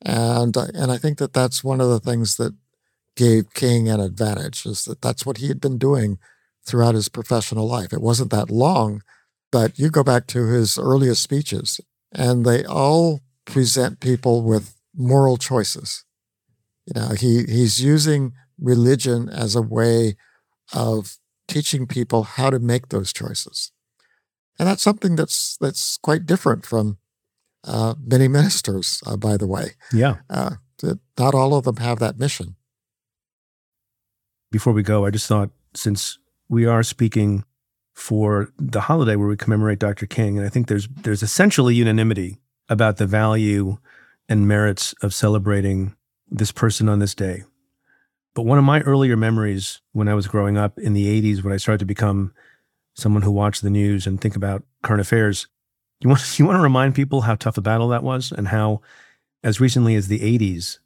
And, 0.04 0.56
and 0.56 0.90
I 0.90 0.98
think 0.98 1.18
that 1.18 1.32
that's 1.32 1.64
one 1.64 1.80
of 1.80 1.88
the 1.88 2.00
things 2.00 2.36
that 2.36 2.54
gave 3.16 3.52
King 3.54 3.88
an 3.88 4.00
advantage 4.00 4.64
is 4.64 4.84
that 4.84 5.02
that's 5.02 5.26
what 5.26 5.38
he 5.38 5.48
had 5.48 5.60
been 5.60 5.78
doing 5.78 6.18
throughout 6.64 6.94
his 6.94 7.08
professional 7.08 7.66
life. 7.66 7.92
It 7.92 8.00
wasn't 8.00 8.30
that 8.30 8.50
long, 8.50 9.02
but 9.52 9.78
you 9.78 9.90
go 9.90 10.02
back 10.02 10.26
to 10.28 10.48
his 10.48 10.78
earliest 10.78 11.22
speeches 11.22 11.80
and 12.10 12.44
they 12.44 12.64
all 12.64 13.20
present 13.44 14.00
people 14.00 14.42
with 14.42 14.74
moral 14.96 15.36
choices. 15.36 16.04
You 16.86 17.00
know, 17.00 17.08
he 17.10 17.44
he's 17.44 17.80
using 17.80 18.32
religion 18.58 19.28
as 19.28 19.54
a 19.54 19.62
way 19.62 20.16
of 20.72 21.18
teaching 21.46 21.86
people 21.86 22.24
how 22.24 22.50
to 22.50 22.58
make 22.58 22.88
those 22.88 23.12
choices. 23.12 23.70
And 24.58 24.66
that's 24.66 24.82
something 24.82 25.14
that's 25.14 25.56
that's 25.60 25.98
quite 25.98 26.26
different 26.26 26.66
from 26.66 26.98
uh, 27.64 27.94
many 28.02 28.28
ministers, 28.38 29.02
uh, 29.06 29.16
by 29.16 29.36
the 29.36 29.46
way. 29.46 29.72
Yeah. 29.92 30.16
Uh, 30.28 30.56
not 31.16 31.34
all 31.34 31.54
of 31.54 31.64
them 31.64 31.76
have 31.76 32.00
that 32.00 32.18
mission. 32.18 32.56
Before 34.50 34.72
we 34.72 34.82
go, 34.82 35.06
I 35.06 35.10
just 35.10 35.28
thought 35.28 35.50
since 35.74 36.18
we 36.48 36.66
are 36.66 36.82
speaking 36.82 37.44
for 37.92 38.50
the 38.58 38.82
holiday 38.82 39.16
where 39.16 39.28
we 39.28 39.36
commemorate 39.36 39.78
Dr. 39.78 40.06
King, 40.06 40.38
and 40.38 40.46
I 40.46 40.50
think 40.50 40.66
there's 40.66 40.88
there's 40.88 41.22
essentially 41.22 41.74
unanimity 41.74 42.38
about 42.68 42.96
the 42.96 43.06
value 43.06 43.78
and 44.28 44.48
merits 44.48 44.94
of 45.02 45.14
celebrating 45.14 45.94
this 46.30 46.52
person 46.52 46.88
on 46.88 46.98
this 46.98 47.14
day. 47.14 47.42
But 48.34 48.42
one 48.42 48.58
of 48.58 48.64
my 48.64 48.80
earlier 48.80 49.16
memories 49.16 49.82
when 49.92 50.08
I 50.08 50.14
was 50.14 50.26
growing 50.26 50.56
up 50.56 50.78
in 50.78 50.94
the 50.94 51.20
80s, 51.20 51.44
when 51.44 51.52
I 51.52 51.58
started 51.58 51.80
to 51.80 51.84
become 51.84 52.32
someone 52.94 53.22
who 53.22 53.30
watched 53.30 53.62
the 53.62 53.70
news 53.70 54.06
and 54.06 54.20
think 54.20 54.36
about 54.36 54.62
current 54.82 55.00
affairs, 55.00 55.48
you 56.00 56.08
want 56.08 56.22
you 56.38 56.46
want 56.46 56.56
to 56.58 56.62
remind 56.62 56.94
people 56.94 57.22
how 57.22 57.34
tough 57.34 57.58
a 57.58 57.62
battle 57.62 57.88
that 57.88 58.02
was 58.02 58.32
and 58.32 58.48
how 58.48 58.80
as 59.44 59.60
recently 59.60 59.94
as 59.96 60.08
the 60.08 60.20
80s 60.20 60.78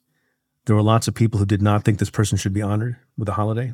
there 0.65 0.75
were 0.75 0.81
lots 0.81 1.07
of 1.07 1.15
people 1.15 1.39
who 1.39 1.45
did 1.45 1.61
not 1.61 1.83
think 1.83 1.97
this 1.97 2.09
person 2.09 2.37
should 2.37 2.53
be 2.53 2.61
honored 2.61 2.97
with 3.17 3.29
a 3.29 3.33
holiday. 3.33 3.73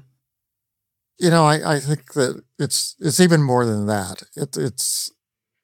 You 1.19 1.29
know, 1.29 1.45
I, 1.45 1.75
I 1.75 1.79
think 1.79 2.13
that 2.13 2.43
it's 2.59 2.95
it's 2.99 3.19
even 3.19 3.41
more 3.41 3.65
than 3.65 3.85
that. 3.87 4.23
It, 4.35 4.57
it's 4.57 5.11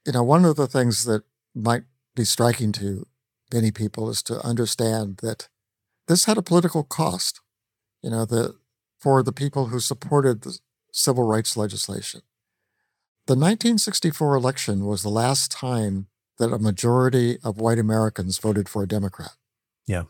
you 0.06 0.14
know, 0.14 0.24
one 0.24 0.46
of 0.46 0.56
the 0.56 0.68
things 0.68 1.06
that 1.06 1.24
might 1.56 1.84
be 2.16 2.24
striking 2.24 2.72
to 2.74 3.06
many 3.52 3.72
people 3.72 4.10
is 4.10 4.24
to 4.24 4.40
understand 4.46 5.18
that 5.22 5.50
this 6.08 6.26
had 6.26 6.38
a 6.38 6.44
political 6.44 6.84
cost. 6.84 7.42
You 8.02 8.12
know, 8.12 8.26
the 8.26 8.56
for 9.00 9.24
the 9.24 9.34
people 9.34 9.68
who 9.68 9.80
supported 9.80 10.42
the 10.42 10.60
civil 10.92 11.24
rights 11.24 11.56
legislation. 11.56 12.22
The 13.28 13.36
1964 13.36 14.36
election 14.36 14.86
was 14.86 15.04
the 15.04 15.10
last 15.10 15.52
time 15.52 16.08
that 16.40 16.52
a 16.52 16.58
majority 16.58 17.38
of 17.44 17.60
white 17.60 17.78
Americans 17.78 18.40
voted 18.40 18.68
for 18.68 18.82
a 18.82 18.88
Democrat. 18.88 19.36
Yeah. 19.86 20.04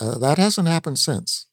Uh, 0.00 0.18
that 0.18 0.38
hasn't 0.38 0.68
happened 0.68 0.98
since. 0.98 1.46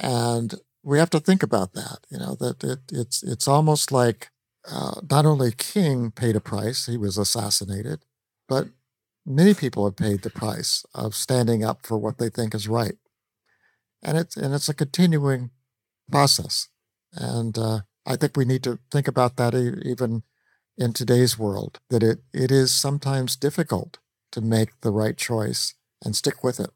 And 0.00 0.54
we 0.82 0.98
have 0.98 1.10
to 1.10 1.20
think 1.20 1.42
about 1.42 1.74
that, 1.74 1.98
you 2.10 2.18
know, 2.18 2.34
that 2.40 2.62
it, 2.64 2.80
it's, 2.92 3.22
it's 3.22 3.46
almost 3.46 3.92
like 3.92 4.30
uh, 4.70 5.00
not 5.10 5.26
only 5.26 5.52
King 5.52 6.10
paid 6.10 6.36
a 6.36 6.40
price, 6.40 6.86
he 6.86 6.96
was 6.96 7.16
assassinated, 7.18 8.04
but 8.48 8.68
many 9.24 9.54
people 9.54 9.84
have 9.84 9.96
paid 9.96 10.22
the 10.22 10.30
price 10.30 10.84
of 10.94 11.14
standing 11.14 11.64
up 11.64 11.86
for 11.86 11.98
what 11.98 12.18
they 12.18 12.28
think 12.28 12.54
is 12.54 12.68
right. 12.68 12.96
And 14.02 14.18
it's, 14.18 14.36
and 14.36 14.52
it's 14.54 14.68
a 14.68 14.74
continuing 14.74 15.50
process. 16.10 16.68
And 17.12 17.56
uh, 17.56 17.80
I 18.06 18.16
think 18.16 18.36
we 18.36 18.44
need 18.44 18.64
to 18.64 18.78
think 18.90 19.06
about 19.06 19.36
that 19.36 19.54
even 19.54 20.24
in 20.76 20.92
today's 20.92 21.38
world, 21.38 21.78
that 21.90 22.02
it, 22.02 22.20
it 22.32 22.50
is 22.50 22.72
sometimes 22.72 23.36
difficult 23.36 23.98
to 24.32 24.40
make 24.40 24.80
the 24.80 24.90
right 24.90 25.16
choice 25.16 25.74
and 26.04 26.16
stick 26.16 26.42
with 26.42 26.58
it. 26.58 26.70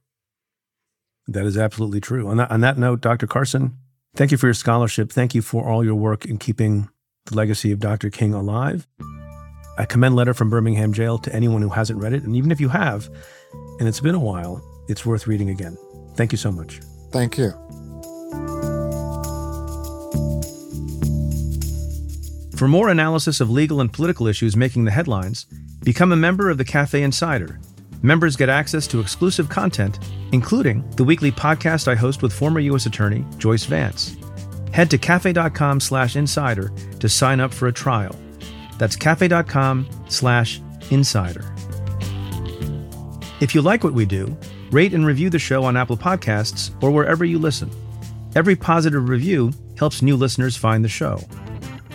That 1.27 1.45
is 1.47 1.59
absolutely 1.59 2.01
true. 2.01 2.29
On 2.29 2.37
that, 2.37 2.51
on 2.51 2.61
that 2.61 2.79
note, 2.79 3.01
Dr. 3.01 3.27
Carson, 3.27 3.79
thank 4.17 4.33
you 4.33 4.39
for 4.39 4.47
your 4.47 4.55
scholarship. 4.55 5.13
Thank 5.13 5.35
you 5.35 5.43
for 5.43 5.69
all 5.69 5.85
your 5.85 5.95
work 5.95 6.25
in 6.25 6.39
keeping 6.39 6.89
the 7.27 7.37
legacy 7.37 7.71
of 7.71 7.79
Dr. 7.79 8.11
King 8.11 8.35
alive. 8.35 8.87
I 9.79 9.85
commend 9.85 10.17
Letter 10.17 10.33
from 10.33 10.49
Birmingham 10.49 10.93
Jail 10.93 11.19
to 11.19 11.35
anyone 11.35 11.61
who 11.61 11.69
hasn't 11.69 12.01
read 12.01 12.15
it. 12.15 12.23
And 12.23 12.35
even 12.35 12.51
if 12.51 12.61
you 12.61 12.71
have, 12.71 13.09
and 13.79 13.87
it's 13.87 14.01
been 14.01 14.15
a 14.15 14.21
while, 14.21 14.63
it's 14.89 15.05
worth 15.05 15.27
reading 15.27 15.51
again. 15.51 15.77
Thank 16.15 16.33
you 16.33 16.39
so 16.39 16.51
much. 16.51 16.81
Thank 17.13 17.37
you. 17.37 17.51
For 22.57 22.69
more 22.69 22.89
analysis 22.89 23.41
of 23.43 23.51
legal 23.51 23.83
and 23.83 23.93
political 23.93 24.27
issues 24.27 24.57
making 24.57 24.87
the 24.87 24.91
headlines, 24.91 25.45
become 25.85 26.11
a 26.11 26.17
member 26.17 26.49
of 26.49 26.57
the 26.57 26.65
Cafe 26.65 27.03
Insider. 27.03 27.61
Members 28.03 28.37
get 28.37 28.49
access 28.49 28.87
to 28.89 29.01
exclusive 29.01 29.49
content, 29.49 29.99
including 30.33 30.89
the 30.93 31.05
weekly 31.05 31.33
podcast 31.33 31.89
I 31.89 31.95
host 31.95 32.23
with 32.23 32.33
former 32.33 32.61
U.S. 32.61 32.87
Attorney 32.87 33.25
Joyce 33.39 33.65
Vance. 33.65 34.17
Head 34.73 34.91
to 34.91 34.99
cafe.com 34.99 35.81
slash 35.81 36.17
insider 36.17 36.71
to 37.01 37.09
sign 37.09 37.41
up 37.41 37.53
for 37.53 37.69
a 37.69 37.73
trial. 37.73 38.15
That's 38.79 38.97
cafe.com 38.97 39.89
slash 40.09 40.61
insider. 40.91 41.45
If 43.41 43.55
you 43.55 43.63
like 43.63 43.85
what 43.85 43.95
we 43.95 44.07
do, 44.07 44.37
rate 44.71 44.95
and 44.95 45.07
review 45.07 45.31
the 45.31 45.39
show 45.39 45.65
on 45.65 45.77
Apple 45.77 45.97
Podcasts 45.97 46.71
or 46.83 46.91
wherever 46.91 47.25
you 47.25 47.39
listen. 47.39 47.71
Every 48.35 48.57
positive 48.57 49.09
review 49.09 49.53
helps 49.79 50.03
new 50.03 50.17
listeners 50.17 50.57
find 50.57 50.85
the 50.85 50.89
show. 50.89 51.21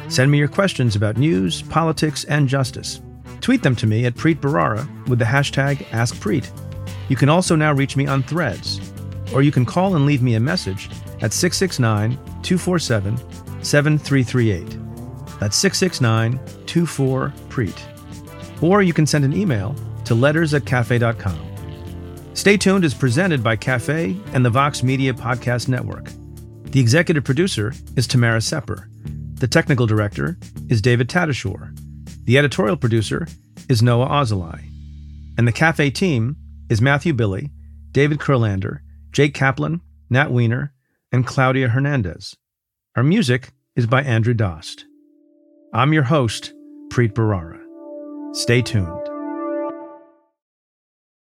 Send 0.10 0.32
me 0.32 0.38
your 0.38 0.48
questions 0.48 0.96
about 0.96 1.18
news, 1.18 1.62
politics, 1.64 2.24
and 2.26 2.48
justice. 2.48 3.02
Tweet 3.42 3.64
them 3.64 3.76
to 3.76 3.88
me 3.88 4.06
at 4.06 4.14
Preet 4.14 4.40
Bharara 4.40 4.88
with 5.08 5.20
the 5.20 5.26
hashtag 5.26 5.78
AskPreet. 5.88 6.50
You 7.10 7.16
can 7.16 7.28
also 7.28 7.56
now 7.56 7.74
reach 7.74 7.98
me 7.98 8.06
on 8.06 8.24
threads, 8.24 8.80
or 9.34 9.42
you 9.42 9.52
can 9.52 9.66
call 9.66 9.96
and 9.96 10.06
leave 10.06 10.22
me 10.22 10.36
a 10.36 10.40
message 10.40 10.90
at 11.22 11.34
669 11.34 12.12
247 12.44 13.18
7338. 13.64 15.40
That's 15.40 15.58
669 15.58 16.40
24 16.68 17.34
Preet. 17.50 18.62
Or 18.64 18.84
you 18.84 18.94
can 18.94 19.08
send 19.08 19.26
an 19.26 19.34
email 19.34 19.76
to 20.06 20.14
letters 20.14 20.54
at 20.54 20.66
cafe.com. 20.66 21.48
Stay 22.34 22.58
tuned 22.58 22.86
is 22.86 22.94
presented 22.94 23.44
by 23.44 23.56
Cafe 23.56 24.16
and 24.34 24.46
the 24.46 24.50
Vox 24.50 24.84
Media 24.84 25.14
Podcast 25.14 25.68
Network. 25.68 26.12
The 26.66 26.80
executive 26.80 27.24
producer 27.24 27.74
is 27.98 28.08
Tamara 28.08 28.40
Sepper. 28.40 28.88
The 29.36 29.48
technical 29.48 29.88
director 29.88 30.38
is 30.70 30.82
David 30.82 31.10
Tatasciore. 31.10 31.76
The 32.26 32.38
editorial 32.38 32.78
producer 32.78 33.28
is 33.68 33.82
Noah 33.82 34.08
Ozolai. 34.08 34.64
And 35.38 35.48
the 35.48 35.52
cafe 35.52 35.90
team 35.90 36.36
is 36.70 36.82
Matthew 36.82 37.14
Billy, 37.14 37.50
David 37.92 38.20
Kurlander, 38.20 38.80
Jake 39.12 39.34
Kaplan, 39.34 39.82
Nat 40.10 40.32
Weiner, 40.32 40.74
and 41.12 41.26
Claudia 41.26 41.70
Hernandez. 41.70 42.36
Our 42.96 43.04
music 43.04 43.54
is 43.76 43.88
by 43.88 44.04
Andrew 44.04 44.34
Dost. 44.34 44.86
I'm 45.74 45.94
your 45.94 46.04
host, 46.04 46.54
Preet 46.90 47.14
Bharara. 47.14 47.60
Stay 48.36 48.62
tuned. 48.62 49.01